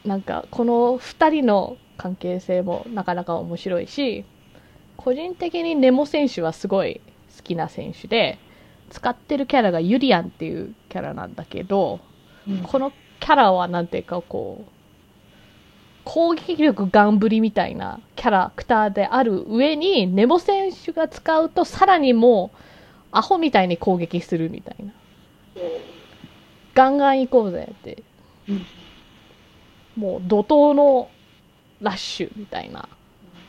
[0.05, 4.25] なんかこの2人の関係性もなかなか面白いし、
[5.05, 7.01] 個人的にネモ選手はすごい
[7.37, 8.39] 好きな選手で、
[8.91, 12.01] 使ってるキャラがユリアンっていうキャラなんだけど、
[12.65, 14.71] このキャラはなんていうかこう、
[16.05, 22.59] 攻撃力ガンぶりみたいなキャラクターである上に、ネモ選手が使うとさらにもう、
[23.13, 24.93] アホみたいに攻撃するみたいな。
[26.75, 28.03] ガンガン行こうぜって。
[28.49, 28.67] うん
[29.97, 31.09] もう怒涛の
[31.81, 32.89] ラッシュみたいな。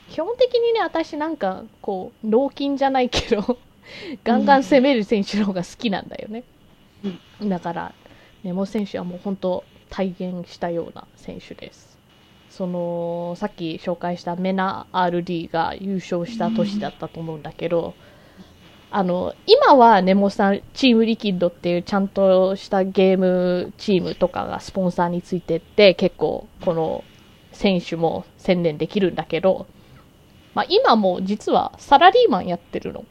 [0.09, 3.57] 基本的にね、私なんか、こう、脳筋じゃないけど、
[4.23, 6.43] ガンガン攻める選手の方が好きなんだよね。
[7.43, 7.93] だから、
[8.43, 11.97] ネモ選手はもう本当体現したような選手です。
[12.49, 17.95] その、さっき紹介したメナ RD が優勝した年だったと思うんだけど、
[18.91, 27.03] あの、今はネモさん、チームリキッドっていうちゃんとしたゲームチームとかがスポンサーについてって、結構この
[27.51, 29.67] 選手も専念できるんだけど、
[30.55, 33.05] まあ、今も実はサラリーマンやってるの。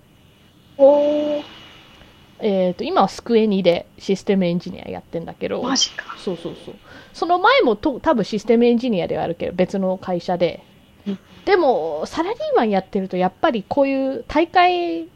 [2.41, 6.17] えっ、と、今はスクエニでシステムエンジニアやってんだけど、マジか。
[6.19, 6.75] そうそうそう。
[7.13, 10.65] その前もと多分システムエンジニアではあるけど、別の会社で。
[11.07, 15.09] うんでも、サラリーマンやってると、やっぱりこういう大会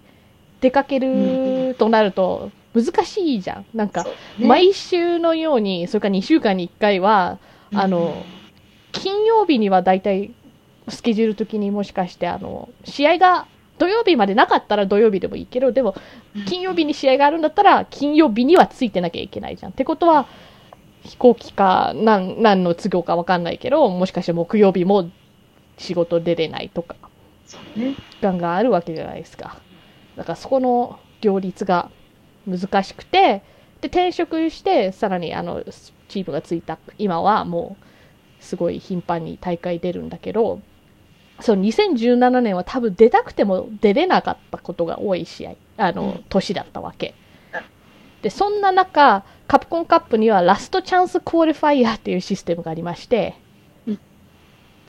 [0.60, 3.66] 出かけるとなると難しいじゃん。
[3.72, 4.06] なんか、
[4.38, 7.38] 毎週のように、それから2週間に1回は、
[7.72, 8.22] あの、
[8.92, 10.32] 金曜日には大体
[10.90, 13.46] スケジュール的にもしかして、あの、試合が
[13.78, 15.94] 土曜日までなかったら土曜日でもいいけど、でも
[16.46, 19.72] 金曜日に試合があるんだったら金曜日にはついてなきゃいけないじゃん。
[19.72, 20.26] ってことは、
[21.04, 25.10] 飛行機か何何の都合かわかんないけど、もしかして木曜日も
[25.78, 26.96] 仕事出れないとか、
[27.46, 27.94] そうね。
[28.10, 29.60] 時間があるわけじゃないですか。
[30.16, 31.90] だからそこの両立が
[32.46, 33.42] 難しくて、
[33.80, 35.62] で、転職して、さらにあの、
[36.08, 37.84] チームがついた今はもう、
[38.40, 40.60] すごい頻繁に大会出るんだけど、
[41.40, 47.14] そう、2017年は多分出たくても出れなかったことが多い試合、あの、うん年だったわけ
[47.54, 47.60] うん。
[48.22, 53.34] で、そんな中、カプコンカップにはラストチャンスクオリファイアっていうシステムがありまして、
[53.86, 54.00] うん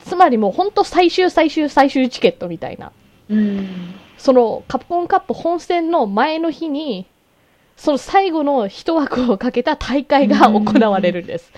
[0.04, 2.90] つまりもう本当最終最終最終チケットみたいな。
[3.28, 3.94] うん。
[4.16, 7.06] そのカプコンカップ本戦の前の日に、
[7.76, 11.52] その最後の一枠をかけた大会が行われるんです。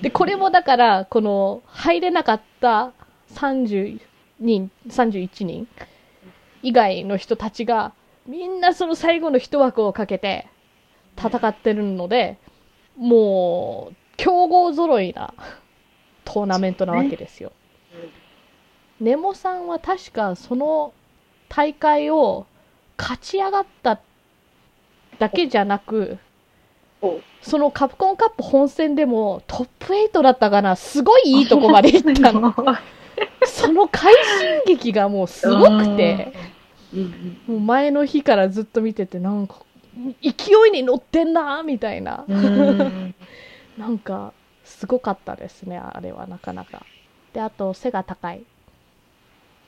[0.00, 2.92] で、これもだから、この入れなかった
[3.34, 4.00] 30
[4.40, 5.68] 人、31人
[6.62, 7.92] 以外の人たちが、
[8.26, 10.48] みんなその最後の一枠をかけて
[11.16, 12.38] 戦ってるので、
[12.96, 15.34] もう、強豪揃いな
[16.24, 17.52] トーナメントなわけですよ。
[19.00, 20.94] ネモさんは確かその
[21.50, 22.46] 大会を
[22.96, 24.00] 勝ち上がった
[25.18, 26.18] だけじゃなく、
[27.42, 32.54] そのカプコンカップ本戦でもトップ8だったかな、すごいいいとこまで行ったの。
[33.46, 34.12] その快
[34.66, 36.32] 進撃がもうすごくて、
[37.46, 39.56] もう前の日からずっと見てて、なんか、
[40.22, 40.30] 勢
[40.68, 42.24] いに乗ってんなみたいな。
[42.28, 43.14] うん
[43.78, 44.32] なんか、
[44.64, 46.84] すごかったですね、あれはなかなか。
[47.34, 48.42] で、あと、背が高い。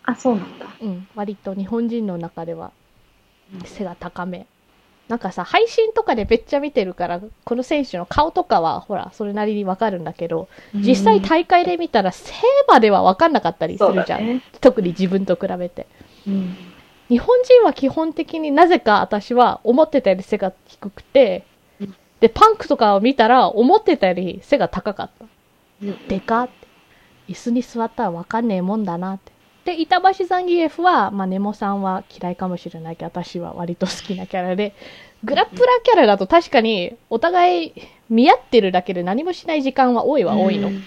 [0.04, 0.66] あ、そうなんだ。
[0.80, 2.72] うん、割と日本人の中では
[3.54, 4.46] うん背が高め。
[5.08, 12.34] なんかさ、配信とかでめっちゃ見てるから、この選手の顔とかは、ほら、それなりにわかるんだけど、実際大会で見たら、背
[12.68, 14.18] まではわかんなかったりするじゃん。
[14.18, 14.42] だね。
[14.60, 15.86] 特に自分と比べて。
[16.26, 16.56] うん
[17.08, 21.42] 日本人は基本的になぜか私は思ってたより背が低くて
[21.80, 25.24] うん、で、パンクとかを見たら思ってたより背が高かった。
[26.08, 26.68] でかって。
[27.28, 29.32] 椅子に座ったらわかんねえもんだなって。
[29.64, 34.74] で、板橋ザンギエフは、まあ、ネモさんは嫌いかもしれないけど、私は割と好きなキャラで、
[35.24, 37.72] グラップラーキャラだと確かに、お互い
[38.08, 40.68] 見合ってるだけで何もしない時間は多いは多いの。
[40.68, 40.82] うん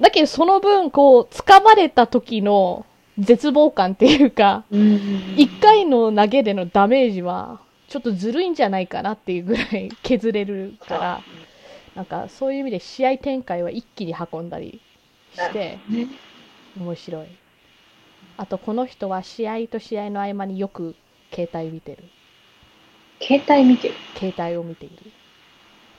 [0.00, 2.86] だけど、その分、こう、掴まれた時の
[3.18, 11.20] 絶望感っていうか、うん一回の投げでのダメージは、ちょっとずるいんじゃないかなっていうぐらい削れるから、
[11.94, 14.80] なんかそういう意味で試合展開は一気に運んだり
[15.34, 16.06] して、ね
[16.78, 17.26] 面白い。
[18.36, 20.94] あとこの人は試合と試合の合間によく
[21.32, 22.04] 携帯見てる。
[23.20, 23.94] 携帯見てる？
[24.16, 24.96] 携帯を見ている。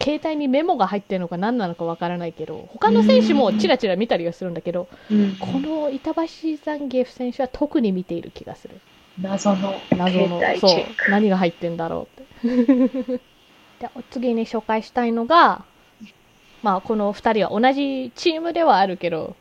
[0.02, 4.88] 携帯にメモが入ってるのか何なのかわからないけど、他の選手もチラチラ見たりはするんだけど、
[5.40, 6.22] この板橋
[6.64, 8.82] ザンギエフ選手は特に見ている気がする。
[9.22, 11.12] 謎の謎の携帯そう。
[11.12, 13.20] 何が入ってんだろうって
[13.80, 15.66] でお次に紹介したいのが
[16.64, 19.36] まあこの2人は同じチームではあるけど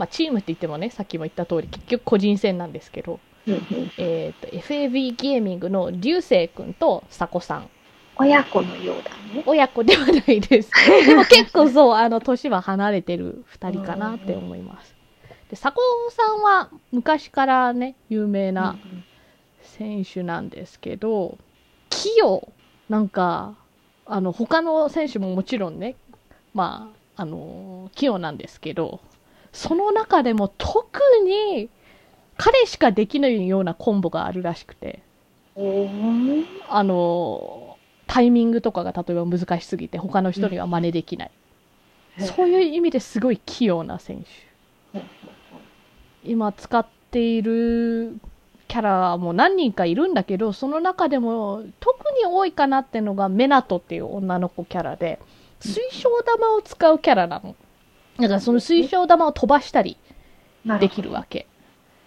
[0.00, 7.68] まあチームって言ってもねさっきも言った通り結局個人戦なんですけど、えー、と FAB ゲーミングの流星君と佐古さん
[8.16, 9.44] 親子のようだね。
[9.46, 10.70] 親子ではないです
[11.06, 14.94] でも結構そうあの年は離れてる2人かなって思います
[15.50, 15.80] で佐古
[16.10, 18.76] さんは昔からね有名な、
[19.80, 21.38] 選手なんですけど、
[21.88, 22.52] 器用。
[22.88, 23.54] なんか、
[24.04, 25.96] あの、他の選手ももちろんね、
[26.52, 29.00] まあ、あの、器用なんですけど、
[29.52, 31.68] その中でも特に
[32.36, 35.02] 彼しかできないようなコンボがあるらしくて、
[36.68, 37.76] あの、
[38.06, 41.30] タイミングとかが例えば難しすぎて他の人には真似できない。
[42.18, 44.24] そういう意味ですごい器用な選
[44.92, 45.00] 手。
[46.24, 48.18] 今使っている
[48.68, 55.18] キャラも何人かいるんだけど、その中でも特に多いかなってのがメナトっていう女の子キャラで、
[55.60, 57.54] 水晶玉を使うキャラなの。
[58.20, 59.96] だからその水晶玉を飛ばしたり
[60.80, 61.46] できるわけ。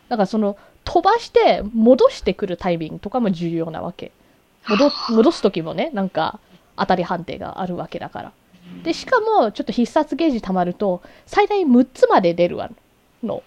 [0.09, 4.11] だからその飛ばして戻してくるタイミングとかも重要なわけ。
[4.67, 6.39] 戻戻す時もね、なんか
[6.77, 8.31] 当たり判定があるわけだから。
[8.83, 12.69] で、しかもちょっと必殺ゲージ溜まると最大6つまで出るわ。
[13.23, 13.43] の。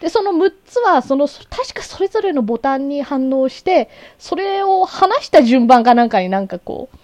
[0.00, 3.88] で、その6つは、その、確かそれぞれのボタンに反応して、
[4.18, 6.96] それを離した順番かなんかになんかこう、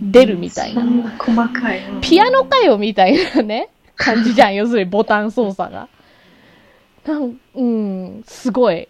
[0.00, 0.86] 出るみたいなそ。
[0.86, 1.84] んな細かい。
[1.84, 3.68] うんピアノかよみたいなね、
[3.98, 4.54] 感じじゃん。
[4.54, 5.88] 要するにボタン操作が。
[7.04, 8.88] なんうん、すごい。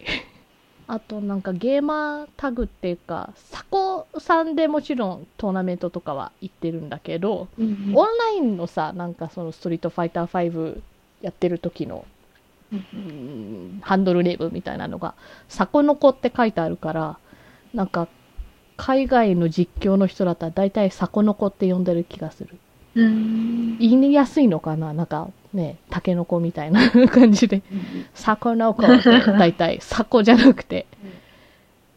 [0.87, 10.81] あとなんかゲーマータグっていうか、サコさんでもちろんトーナメントとかは行ってるんだけど、うんオンラインのさ、なんかそのストリートファイター5
[11.21, 12.07] やってる時の、
[12.73, 15.15] うんうんハンドルネームみたいなのが、
[15.49, 17.19] サコノコって書いてあるから、
[17.75, 18.09] なんか、
[18.79, 22.59] 海外の実況の人だったら大体サコノコって呼んでる気がする。
[22.95, 23.79] うん。
[23.79, 25.07] 言いやすいのかななん。
[25.07, 27.63] かね、タケノコみたいな感じで、
[28.15, 30.87] サコノコって大体、サコじゃなくて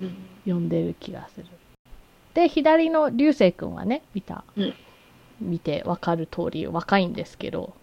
[0.02, 0.16] うん。
[0.46, 0.70] 呼ん。
[0.70, 1.48] でる気がする。
[2.34, 3.74] で、左の流星くん。
[3.74, 4.44] はね、見た。
[4.56, 4.74] うん。
[5.40, 7.14] 見てわかる通り若いん。
[7.14, 7.74] ですけど、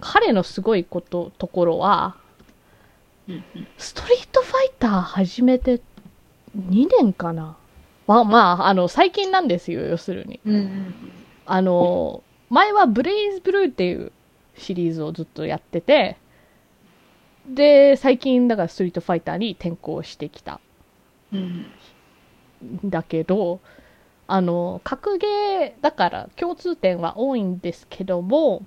[0.00, 2.16] 彼のすごいこと、ところは、
[3.28, 3.44] うん。
[3.78, 5.80] ストリートファイター始めて
[6.56, 7.56] 2年かな
[8.06, 9.48] まあ、まあ、あの、最近なん。
[9.48, 10.40] ですよ、要するに。
[11.50, 14.12] あの、前はブレイズブルーっていう
[14.56, 16.18] シリーズをずっとやってて、
[17.48, 20.60] で、最近だからストリートファイターに転向してきた。
[21.32, 21.66] うんん。
[22.84, 23.60] だけど、
[24.26, 28.62] あの、格ゲーだから共通点は多いんですけども、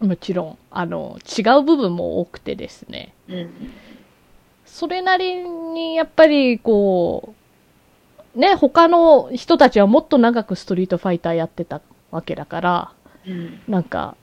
[0.00, 3.12] もちろん、あの、違う部分も多くてですね。
[3.28, 3.50] うん。
[4.64, 7.41] それなりに、やっぱり、こう、
[8.34, 11.80] ね、他の人たちはもっと長くストリートファイターやってた
[12.10, 12.92] わけだから、
[13.26, 14.16] うんなんか、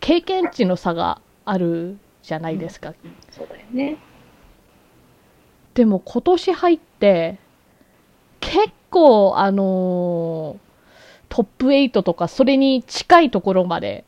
[0.00, 2.94] 経験値の差があるじゃないですか。
[3.30, 3.98] そうだよね。
[5.74, 7.38] でも今年入って、
[8.40, 10.66] 結構、あのー
[11.28, 14.04] トップ8とかそれに近いところまで、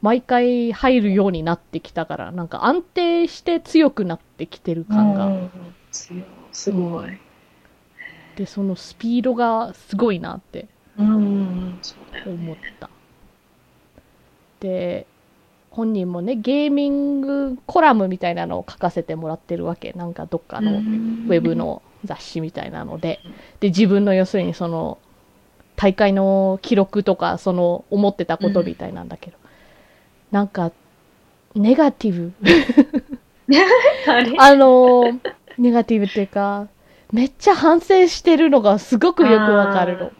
[0.00, 5.26] 毎回入るようになってきたから、なんか安定して強くなってきてる感が。
[5.26, 5.50] うん
[6.52, 7.18] すごい。
[8.36, 10.66] で、そのスピードがすごいなって
[10.98, 12.74] 思っね。
[12.80, 12.90] た。
[14.60, 15.06] で、
[15.70, 19.92] 本人もね、ゲーミングコラムみたいなのを書かせてもらってるわけ。
[19.92, 23.20] なんかどっかのウェブの雑誌みたいなので。
[23.60, 24.98] で、自分の要するにその、
[25.76, 29.36] 大会の記録とか、その、思ってたことみたいなんだけど。
[30.30, 30.70] なんか、
[31.54, 32.32] ネガティブ。
[34.38, 35.04] あの、
[35.58, 36.68] ネガティブっていうか、
[37.14, 40.12] めっちゃ反省してるのがすごくよくわかる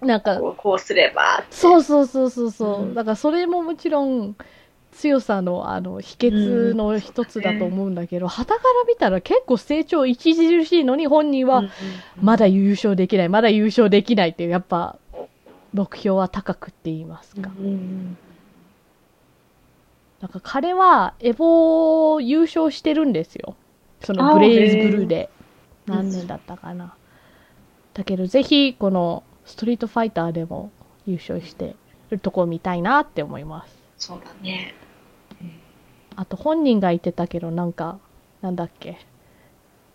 [0.00, 0.06] の。
[0.06, 1.46] なんか、こうこうすればって。
[1.50, 2.82] そうそうそうそうそう。
[2.82, 4.36] うんだからそれももちろん
[4.92, 11.70] 強さのあの秘訣の一つだと思うんだけど、旗から見たら結構成長著しいのに本人はうんうん
[12.20, 14.96] まだ優勝できない、まだ優勝できないっていう、やっぱ
[15.72, 17.50] 目標は高くって言いますか。
[17.58, 18.16] うん
[20.20, 23.56] なんか彼はエボ優勝してるんですよ。
[24.04, 25.30] そのあブレイズブルーで。
[25.86, 26.94] 何年だったかな。
[27.94, 30.70] だけどぜひこのストリートファイターでも
[31.06, 31.76] 優勝して
[32.10, 33.76] るとこを見たいなって思います。
[33.98, 34.74] そうだね。
[36.16, 37.98] あと本人が言ってたけどなんか、
[38.42, 38.98] なんだっけ。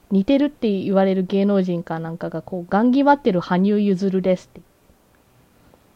[0.09, 4.61] 似てるって言われる芸能人かなんかがこう、ガン決まってる羽生結弦ですって。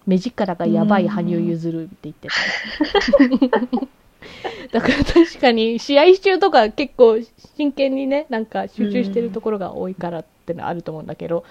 [0.05, 3.87] 目力がやばい羽生結弦って言ってた。
[4.71, 7.17] だから確かに試合中とか結構
[7.55, 11.43] 真剣にね、なんか集中してるところが多いからってのはあると思うんだけど、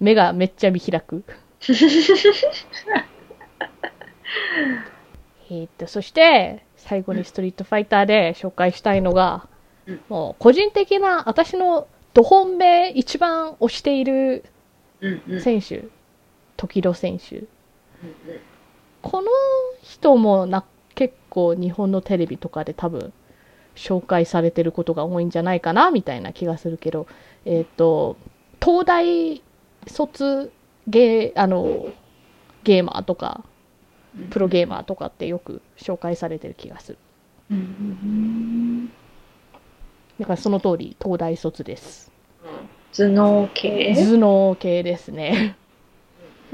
[0.00, 1.24] 目がめっちゃ見開く。
[5.48, 9.48] えーっと、そして、最後にストリートファイターで紹介したいのが、
[9.86, 14.44] うんもう個人的な私のど本命一番推している
[15.00, 15.84] うんうん選手、
[16.56, 17.36] 時戸選手。
[17.36, 17.46] うん
[19.02, 19.28] この
[19.82, 20.64] 人もな
[20.96, 23.12] 結構日本のテレビとかで多分
[23.76, 27.06] 紹介されてることが多いんじゃないかなみたいな気がするけど、
[27.44, 28.16] えっ、と、
[28.60, 29.42] 東大
[29.86, 30.50] 卒
[30.88, 31.86] ゲー、あの、
[32.64, 33.44] ゲーマーとか、
[34.18, 36.98] うんプロゲーマーとかってよく紹介されてる気がする。
[40.18, 42.10] だからその通り、東大卒です。
[42.94, 43.94] 頭脳系？
[43.94, 45.58] 頭脳系ですね。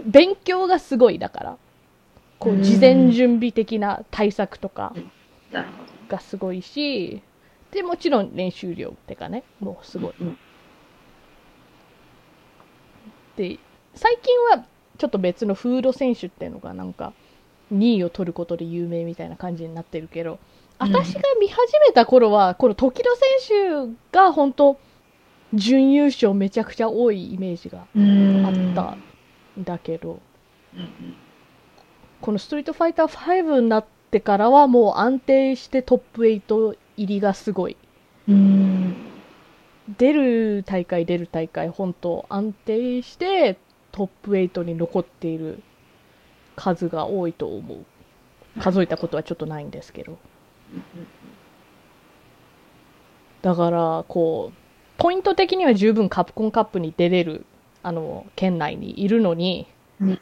[0.05, 1.57] 勉強がすごいだから。
[2.43, 4.93] こう、うん事前準備的な対策とか
[6.09, 7.23] がすごいし、
[7.71, 10.15] で、もちろん練習量ってかね、もうすごい。
[13.37, 13.59] で、
[13.95, 14.67] 最近は
[14.99, 17.13] ちょっと別のフード選手っていうのがなんか、
[17.73, 20.39] 2位を取ることで有名みたいな感じになってるけど、うん。
[20.79, 23.11] 私が見始めた頃は、この時戸
[23.47, 24.79] 選手が本当
[25.55, 28.97] 準優勝めちゃくちゃ多いイメージがうんあった
[29.61, 30.19] んだけど、
[30.75, 31.15] うん
[32.23, 37.77] このストリートファイター5になってからはもう安定してトップ8入入りがすごい。
[38.29, 38.95] うん。
[39.99, 43.59] 出る大会出る大会、本当安定して
[43.91, 45.63] トップ8に残っている
[46.55, 47.85] 数が多いと思う。
[48.61, 50.17] 数えたことはちょっとないんですけど。
[53.41, 54.57] だから、こう、
[54.99, 57.45] ポイント的には十分カプコンカップに出れる、
[57.83, 59.67] あの、県内にいるのに、
[60.01, 60.21] うん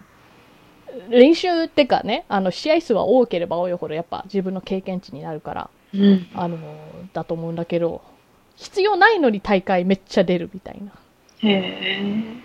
[1.11, 6.27] 練習ってかね、あの、試合数は多ければ多いほど、やっぱ自分の経験値になるから、うん。
[6.35, 6.57] あの、
[7.13, 8.03] だと思うんだけど、
[8.57, 10.93] 必要ないのに大会めっちゃ出るみたいな。
[11.39, 12.03] へえ。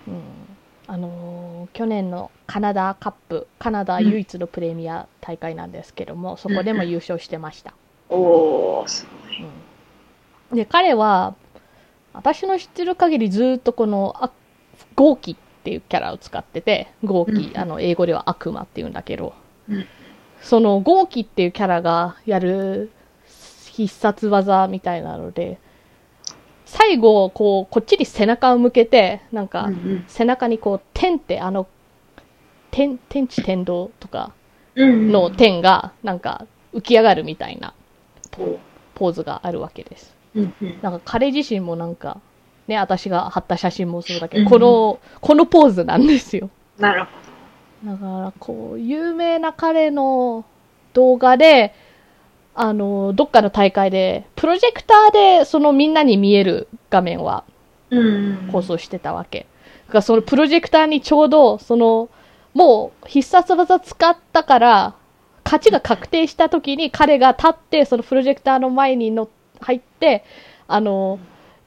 [0.07, 0.57] うん。
[0.87, 7.73] あのー去年のカナダカップ、カナダ唯一のプレミア大会なんですけども、そこでも優勝してました。
[8.07, 9.49] おー、すごい。
[10.51, 11.35] うん、で、彼は、
[12.13, 14.31] 私の知ってる限りずっとこの、あ
[14.95, 19.33] ゴーキっていうキャラを使ってて、ゴーキ、うんあの、英語では悪魔っていうんだけど、
[19.67, 19.85] うん
[20.41, 22.91] そのゴーキっていうキャラがやる
[23.71, 25.57] 必殺技みたいなので、
[26.65, 31.65] 最後、こう、こっちに背中を向けて、なんか、うん背中にこう、天って、あの、
[32.69, 34.33] 天、天地天道とか
[34.75, 35.11] うん。
[35.11, 37.73] の天が、なんか、浮き上がるみたいな
[38.29, 38.59] と。
[38.93, 40.15] ポーズがあるわけです。
[40.83, 42.19] なんか彼自身もなんか、
[42.67, 46.49] ね、私が貼った写真もそうだけど、うんこの、このポーズなんですよ。
[46.77, 47.09] なるほ
[47.91, 50.45] だから、こう、有名な彼の
[50.93, 51.73] 動画で、
[52.55, 57.43] あの、どっかの大会で、プロジェクターでそのみんなに見える画面は
[57.91, 57.99] ど。
[57.99, 58.49] うん。
[58.51, 59.45] 放送してたわけ。
[59.87, 62.09] だからそのプロジェクターにちょうど、その、
[62.53, 64.95] もう必殺技使ったから、
[65.43, 69.29] 勝ちが確定した時に彼が立って、そのプロジェクターの前にの
[69.59, 70.23] 入って、
[70.67, 71.19] あの、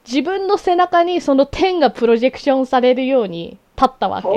[0.07, 4.27] 自分の背中にその点がプロジェクションされるように立ったわけ。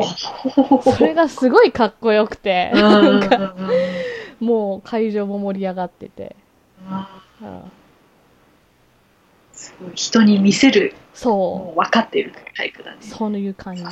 [0.92, 3.54] それがすごいかっこよくて、うんなんか、
[4.40, 6.36] もう会場も盛り上がってて。
[7.42, 7.62] うん
[9.52, 13.04] すごい人に見せる、そもう分かっているタイプだねう、。
[13.04, 13.84] そういう感じ。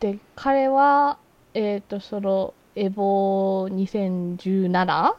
[0.00, 1.18] で、彼は、
[1.54, 5.14] えっ、と、その、エボ2017、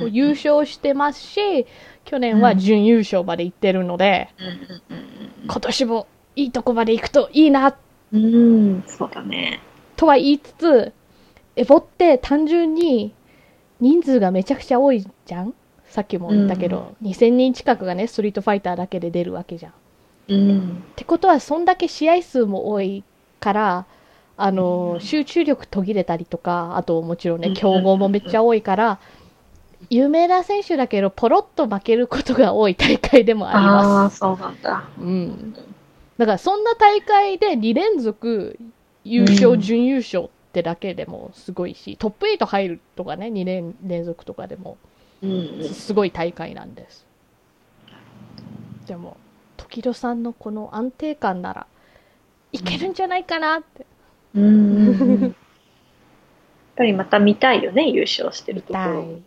[0.00, 1.66] を優勝してますし、
[2.04, 6.06] 去年は準優勝まで行ってるので、うん今年も
[6.36, 7.74] いいとこまで行くといいな、
[8.12, 8.34] うんうん。
[8.34, 8.38] う
[8.78, 9.60] ん、そうだね。
[9.96, 10.92] とは言いつつ、
[11.56, 13.12] エボって単純に
[13.80, 15.52] 人数がめちゃくちゃ多いじゃん？
[15.88, 19.72] さっきも言ったけど、2000人近くがね、ストリートファイターだけで出るわけじゃん。
[19.72, 19.74] っ
[20.28, 20.84] うん。
[20.96, 23.04] てことは、そんだけ試合数も多い
[23.40, 23.86] から、
[24.36, 29.00] あの、うん集中力途切れたりとか、あともちろんね、うん競合もめっちゃ多いから、
[29.90, 34.18] 有名な選手だけど、ポロッと負けることが多い大会でもありああ、ます。
[34.18, 34.84] そうなんだ。
[34.98, 35.54] うん。
[36.18, 38.58] だから、そんな大会で2連続
[39.04, 44.76] 優勝、うん準優勝ってだけでもすごいし、トップ8入るとかね、2年連続とかでも、
[45.22, 47.06] うんすごい大会なんです。
[48.86, 49.16] でも、
[49.56, 51.66] 時戸さんのこの安定感なら、
[52.52, 53.86] いけるんじゃないかなって。
[54.34, 54.44] うん。
[54.44, 54.48] う
[55.18, 55.22] ん。
[55.22, 55.32] やっ
[56.76, 59.20] ぱりまた見たいよね、優勝してるところ。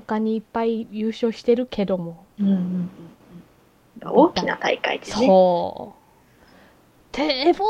[0.00, 0.04] い。
[0.06, 2.24] 他にいっぱい優勝してるけども。
[2.38, 2.90] うんうんうん
[4.02, 5.12] 大きな大会でね。
[5.12, 5.94] そ
[7.12, 7.16] う。
[7.16, 7.64] で、エボ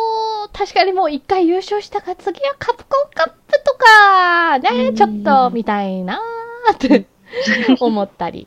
[0.52, 7.06] 確かにもう一回優勝したから次はカプコンカップとか、ね、うんちょっと見たいなーって
[7.80, 8.46] 思ったり。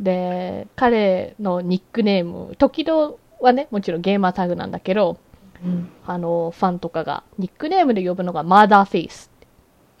[0.00, 5.16] で、彼のニックネーム、時々はね、もちろんゲーマータグなんだけど、
[5.64, 9.30] うんあの、ファンとかが、ニックネームで呼ぶのがマーダーフェイス。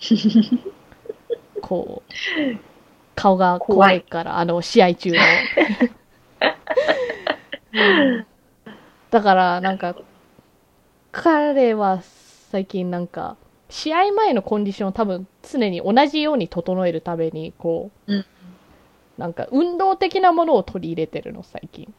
[1.62, 2.12] こう、
[3.14, 5.18] 顔が怖いから、あの、試合中の。
[7.74, 8.26] うん。
[9.10, 9.96] だから、なんか、
[11.10, 13.36] 彼は最近なんか、
[13.68, 18.24] 試合前のコンディションを多分常に同じように整えるために、こう、うん。
[19.18, 21.92] なんか運動的なものを取り入れてるの、最近。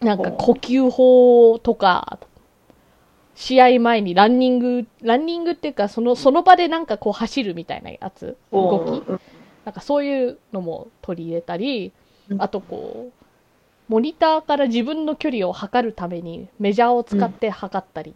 [0.00, 2.18] なんか呼吸法とか、
[3.34, 9.08] 試合前にランニング、ランニングっていうか、その、その場でなんかこう走るみたいなやつ、動き。
[9.08, 9.14] う。
[9.14, 9.20] ん
[9.64, 11.92] なんかそういうのも取り入れたり、
[12.28, 12.42] うん。
[12.42, 13.22] あとこう、
[13.88, 18.14] モニターから自分の距離を測るためにメジャーを使って測ったり、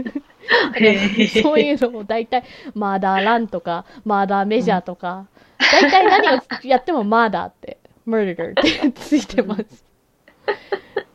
[1.42, 5.26] そういうのを大体、マーダーランとか、マーダーメジャーとか、
[5.58, 9.84] 大体何をやってもマーダーって、murder ってついてます。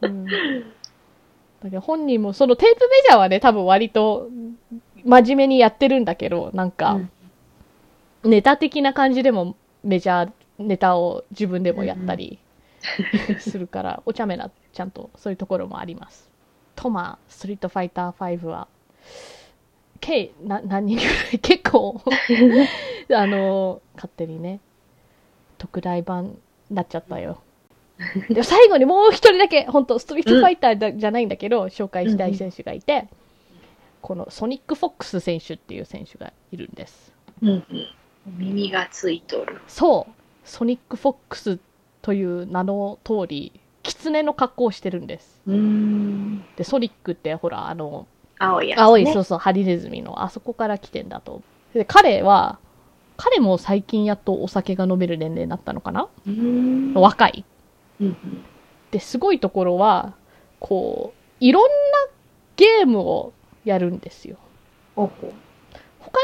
[0.02, 0.26] うん、
[1.70, 4.30] だ本人も、そのテープメジャーはね、多分割と
[5.04, 7.12] 真面目にやってるんだけど、なんか、うん
[8.26, 12.40] ネタ的な感じでもメジャーネタを自分でもやったり
[13.40, 16.30] するから、お茶目な、ちゃんとそういうところもあります。
[16.76, 18.68] トマ、ストリートファイター5は、
[20.00, 22.02] 計、な、何人ぐらい 結構、
[23.14, 24.60] あの、勝手にね、
[25.58, 26.36] 特大版に
[26.72, 27.42] なっちゃったよ。
[28.30, 33.08] で、最後にもう一人だけ、本当ストリートファイターだじゃないんだけど、紹介したい選手がいて、
[34.02, 37.14] このソニック・フォックス選手っていう選手がいるんです。
[37.42, 37.66] うんうん。
[38.26, 39.62] 耳がついとる。
[39.68, 41.60] そう、ソニック・フォックス
[42.02, 45.42] という名の通り、狐の格好をしてるんです。
[45.46, 46.46] うーん。
[46.56, 48.08] で、ソニックってほら、あの、
[48.40, 48.84] 青いやつ、ね。
[48.84, 51.42] 青い、そうそう、ハリネズミの、あそこから来てんだと。
[51.74, 52.60] で、彼は、
[53.18, 56.10] 彼も最近やっとお酒が飲める年齢になったのかな？
[56.26, 56.94] うーん。
[56.94, 57.46] 若い。
[58.02, 58.18] うんうん。
[58.92, 60.16] で、すごいところは、
[60.60, 61.70] こう、いろんな
[62.58, 63.34] ゲームを
[63.64, 64.38] やるんですよ。
[64.96, 65.34] ほうほう。
[66.06, 66.20] 他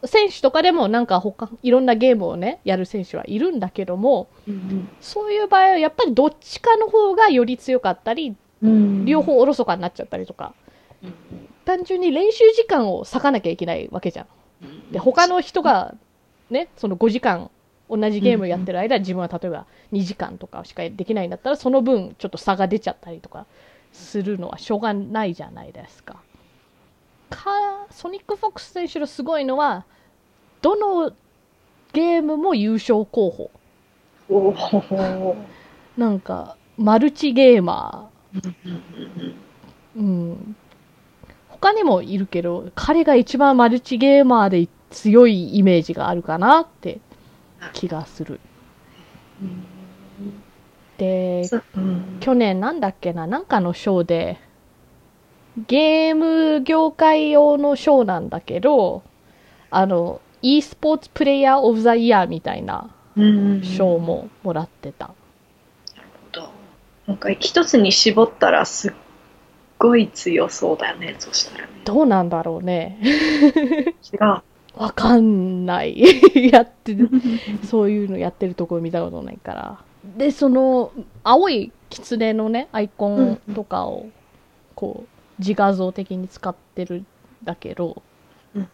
[0.00, 9.04] の選手とかでもなんか他、いろんなゲームをね、やる選手はいるんだけども、うんそういう場合はやっぱりどっちかの方がより強かったり、うん。
[9.04, 10.54] 両方おろそかになっちゃったりとか、
[11.02, 11.14] うん
[11.64, 14.26] 単純に練習時間を割かなきゃいけないわけじゃん。
[14.62, 14.90] うん。
[14.90, 15.94] で、他の人が
[16.48, 17.50] ね、その5時間
[17.90, 23.44] 同じゲームやってる間、自分は例えば2時間とかしかできないんだったら、その分ちょっと差が出ちゃったりとか
[23.92, 26.16] するのはしょうがないじゃないですか。
[27.30, 29.84] か、ソニック・フォックス選手のすごいのは、
[30.62, 31.12] どの
[31.92, 33.50] ゲームも優勝候補。
[35.96, 39.34] なんか、マルチゲーマー。
[39.96, 40.56] うん。
[41.48, 47.00] 他にもいるけど、彼が一番マルチゲーマーで強いイメージがあるかなって
[47.72, 48.40] 気がする。
[49.42, 49.78] うん
[50.98, 51.44] で、
[52.20, 54.38] 去年なんだっけな、なんかのショーで、
[55.66, 59.02] ゲーム業界用のショーなんだけど、
[59.70, 65.10] あの、e スポーツプレイヤーオブザイヤーみたいなうん賞ももらってた。
[67.06, 68.92] なんか一つに絞ったらすっ
[69.78, 71.72] ごい強そうだよね、そしたらね。
[71.86, 73.00] どうなんだろうね。
[73.02, 74.42] 違う。
[74.76, 75.98] わかんない。
[76.52, 77.08] やってる、
[77.64, 79.78] そういうのやってるところ見たことないから。
[80.18, 80.92] で、その、
[81.24, 84.06] 青い狐のね、アイコンとかを、
[84.74, 87.06] こう、自画像的に使ってるん
[87.44, 88.02] だけど、
[88.54, 88.68] うん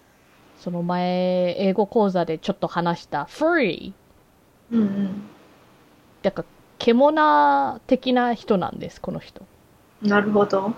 [0.56, 4.74] その前、英語講座でちょっと話した、フリー。
[4.74, 5.22] うんうん。
[6.22, 9.42] だから、獣的な人なんです、この人。
[10.00, 10.72] なるほど。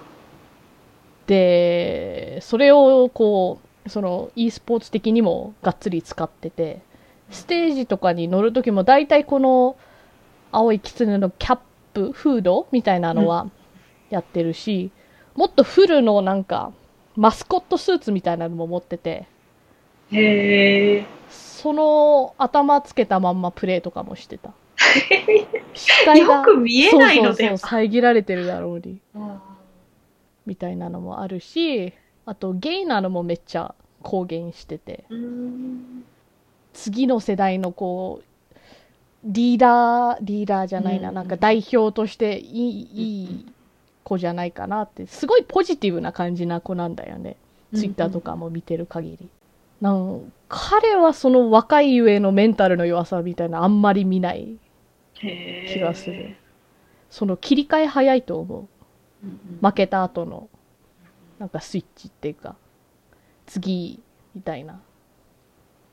[1.27, 6.81] で、それをこう、その e スポーツ的にもがっつり使ってて、
[7.31, 9.77] ステージとかに乗るときも大体この
[10.53, 11.59] 青い狐のキャッ
[11.93, 13.49] プ、フードみたいなのは
[14.11, 14.91] やってるし、
[15.37, 16.73] もっとフルのなんか
[17.15, 19.27] マスコットスーツみたいなのも持ってて、
[20.13, 21.07] へえ。
[21.31, 24.53] その頭つけたまんまプレイとかもしてた。
[25.75, 28.99] 視界がよく見えないのでそうそうそう、遮られてるだろうに。
[29.15, 29.41] うん
[30.47, 31.93] みたいなのもあるし、
[32.25, 36.05] あとゲイなのもめっちゃ公言してて、うん
[36.73, 38.25] 次の世代のこう、
[39.25, 43.47] リーダー、リーダーじゃないな、うんなんか代表としていい、いい
[44.07, 47.37] 子じゃないかなって、すごいポジティブな感じな子なんだよね。
[47.75, 49.29] ツイッターとかも見てる限り。
[49.81, 54.59] なん彼はその若いゆえのメンタルの弱さみたいなあんまり見ない
[55.15, 56.37] 気がする。
[57.11, 58.61] その切り替え早いと思う。
[58.61, 60.49] うん負けた後の
[61.39, 62.55] なんかスイッチっていうか
[63.47, 64.01] 次
[64.35, 64.81] みたいな、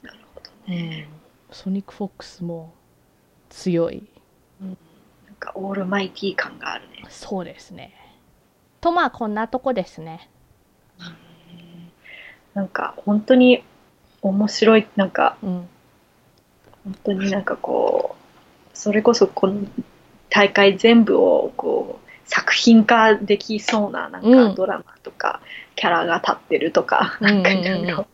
[0.03, 1.10] なるほどね。
[1.49, 2.73] ソニック・フォックスも
[3.49, 4.03] 強い
[4.61, 4.76] なん
[5.40, 7.03] かオールマイティー感があるね。
[7.10, 7.94] そうですね
[8.84, 10.30] とまあこんなとこですね。
[12.53, 13.64] なんか本当に
[14.22, 15.68] 面白い、なんかうん。
[16.84, 18.18] 本当になんかこ
[18.73, 19.61] う、それこそこの
[20.30, 24.49] 大会全部をこう作品化できそうななんうん。
[24.49, 25.39] かドラマとか、
[25.77, 27.43] キャラが立ってるとか、うんうんうん。
[27.43, 28.07] なんかいろいろ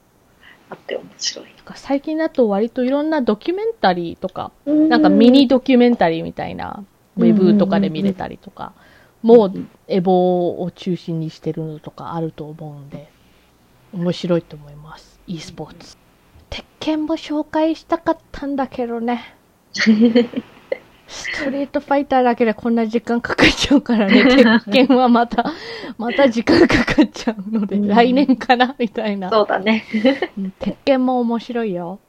[0.69, 1.45] あって面白い。
[1.75, 6.83] 最近だと割といろんなドキュメンタリーとかななんかミニドキュメンタリーみたいな
[7.17, 8.73] ウェブとかで見れたりとか
[9.21, 13.09] もうエボを中心にしてるのとかあると思うんで
[13.93, 15.19] 面白いと思います。
[15.27, 15.97] e スポーツ。
[16.49, 19.35] 鉄拳も紹介したかったんだけどね。
[21.07, 24.23] ストリートファイターだけでこんな時間かかっちゃうからね。
[24.25, 25.53] 鉄拳はまた
[25.97, 27.87] また時間かかっちゃうのでうん。
[27.87, 28.75] 来年かな？
[28.77, 29.85] みたいな、そうだね。
[30.37, 31.99] うん鉄拳も面白いよ、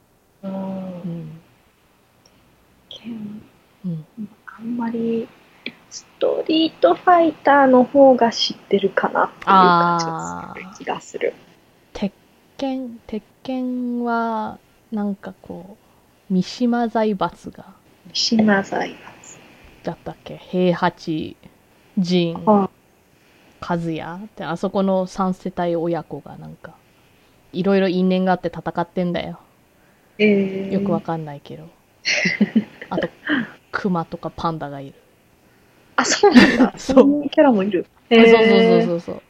[0.42, 0.52] うん。
[0.52, 1.40] うん。
[3.86, 4.04] うん、
[4.46, 5.26] あんまり
[6.20, 10.84] ストリートファイターの方が知ってるかなっていう感じがする。
[10.84, 11.34] 気がする。
[11.94, 12.12] 鉄
[12.58, 14.58] 拳鉄拳は
[14.92, 15.78] なんかこ
[16.30, 17.64] う三島財閥が。
[18.12, 19.38] 三島財閥。
[19.82, 20.36] だったっけ？
[20.36, 21.38] 平八
[21.96, 22.68] 仁は
[23.66, 26.74] 和也ってあそこの三世帯親子がなんか
[27.54, 29.40] いろいろ因縁があって戦ってんだよ。
[30.18, 31.66] えー、よくわかんないけど、
[32.90, 33.08] あと
[33.72, 34.94] 熊とかパンダがいる
[36.00, 36.74] あ、そうなんだ。
[36.78, 37.86] そうキャラもいる。
[38.08, 39.22] そうそうそうそうそう。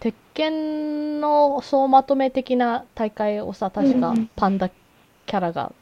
[0.00, 5.72] 鉄拳の総まとめ的な大会をさ、確かパンダキャラが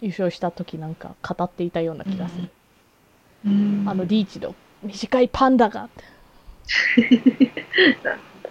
[0.00, 2.50] 優勝した時なんか語っていたような気がする。
[3.44, 4.54] うんあのリーチの
[4.84, 5.88] 短いパンダが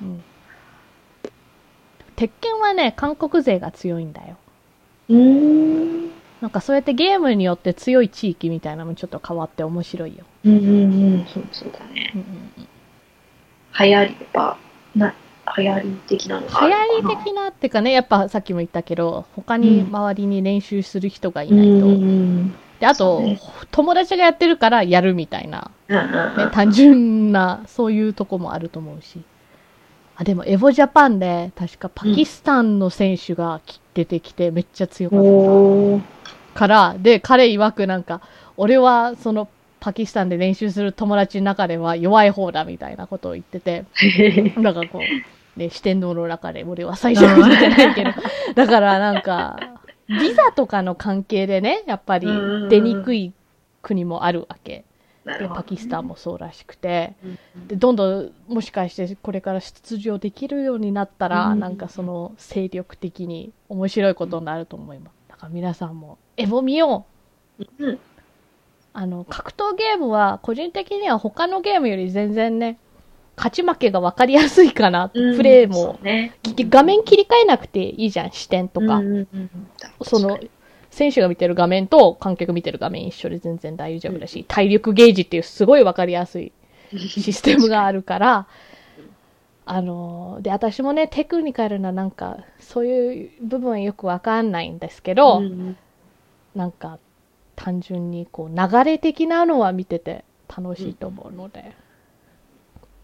[0.02, 0.22] うん
[2.22, 4.36] 鉄拳はね、韓国勢が強いんだよ。
[5.10, 6.12] うーん。
[6.40, 10.26] なんかそうやってゲームによって強い地域みたいなのもちょっと変わって面白いよ。
[10.46, 11.26] うんうんうん。
[11.26, 12.12] そうそうだね。
[12.16, 12.28] うんうん
[12.58, 12.68] うん
[13.80, 14.58] 流行りば、
[14.96, 15.14] な、
[15.58, 17.16] 流行り的なのがあ流るのかな。
[17.16, 21.88] 行り的なっていうかね、やっぱさっきも言ったけど、他に周りに練習する人がいうんないと。
[21.88, 23.40] うんで、あとそうね、
[23.70, 29.22] 友達がやってるからやるみたいな、うんうんね、単純な、そういうとこもあると思うし。
[30.18, 33.62] あ、でも、エボジャパンで、確かパキスタンの選手が
[33.94, 36.02] 出てきてめっちゃ強かっおー。
[36.54, 38.22] たから、で、彼曰くなんか、
[38.58, 39.48] 俺はその
[39.82, 43.84] パキスタンで練習する友達の中では弱い方だみたいなことを言ってて、
[44.56, 48.12] なんかこう、ね、四天王の中で俺は最初じゃないけど、
[48.54, 49.58] だからなんか、
[50.08, 52.28] ビザとかの関係でね、やっぱり
[52.70, 53.34] 出にくい
[53.82, 54.86] 国もあるわけ。
[55.26, 57.28] で、パキスタンもそうらしくて、う
[57.60, 61.60] んで、どんどんもしかしてこれから出場できるようになったら、うん。
[61.60, 65.14] なんかその精力的に面白いことになると思います。
[65.28, 67.08] だから皆さんもエボ見よ
[67.60, 67.66] う。
[67.80, 68.00] うん
[68.94, 72.78] あの、格闘ゲームは、個人的には他のゲームより全然ね、
[73.38, 75.10] 勝ち負けが分かりやすいかな。
[75.14, 76.38] うんプレイもね。
[76.44, 78.98] き画面切り替えなくていいじゃん、視点とか。
[78.98, 79.50] うんうんうん
[80.04, 80.40] その、
[80.90, 86.52] 選手が見てる画面と観客見てる画面一緒で全然大丈夫だし、体力ゲージっていうすごい分かりやすい
[86.92, 88.48] システムがあるから、
[89.66, 95.78] あのーで、私もね、テクニカルななんか、そういう部分よくわかんないんですけど、うん
[96.54, 97.00] なんか
[97.64, 101.76] 単純にこう流れ的なのは見てて楽しいと思うので、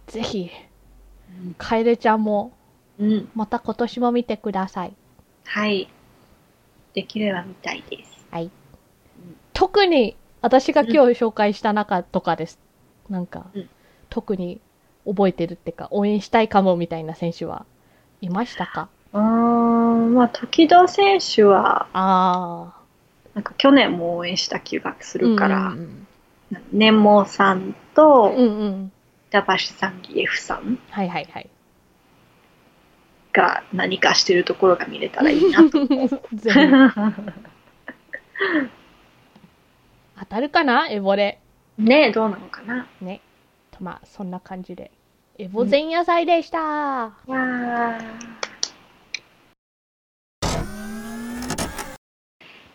[0.07, 0.49] ぜひ
[1.57, 2.53] 楓ちゃんも
[2.99, 3.29] うん。
[3.35, 4.95] また今年も見てください。
[5.45, 5.87] はい。
[6.95, 8.25] できれば見たいです。
[8.31, 8.49] はい。
[9.53, 12.59] 特に私が今日紹介した中とかです、
[13.07, 13.69] なんか、うん。
[14.09, 14.59] 特に
[15.05, 17.67] 覚えてるっていうか応援したいかもみたいな選手は
[18.21, 18.89] いましたか？
[19.13, 19.21] あー、
[20.09, 22.76] まあ、時田選手は、あ
[23.37, 26.07] なんか去年も応援した気がすあるから、うん
[26.71, 28.91] ネモさんと、うんうん、うん、
[29.29, 31.49] 板橋さん、ギエフさんはいはいはい
[33.33, 35.85] が何かしてるところが見れたらいいなと。
[40.19, 40.87] 当たるかな？
[40.89, 41.39] エボで
[41.77, 42.87] ねどうなのかな？
[43.01, 43.21] ね。
[43.69, 44.89] とまあ、そんな感じで。
[45.37, 48.01] エボ前夜祭でした、わー。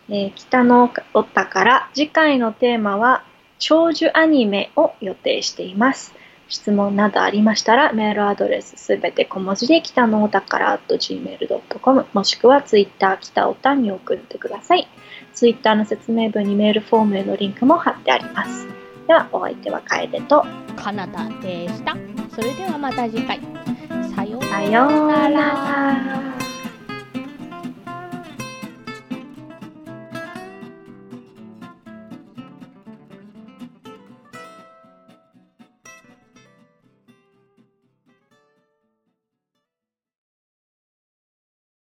[0.09, 1.89] えー北のお宝。
[1.93, 3.23] 次回のテーマは
[3.59, 6.13] 長寿アニメを予定しています。
[6.49, 14.87] 質問などありましたらメールアドレスすべて小文字で北のお宝 .gmail.com もしくはツイッター北おたに送ってください。
[15.33, 18.67] ツイッターの説明文にメールフォームへのリンクも貼ってあります。
[19.07, 21.95] ではお相手は楓とカナダでした。
[22.29, 23.39] それではまた次回。
[24.15, 26.42] さようさようなら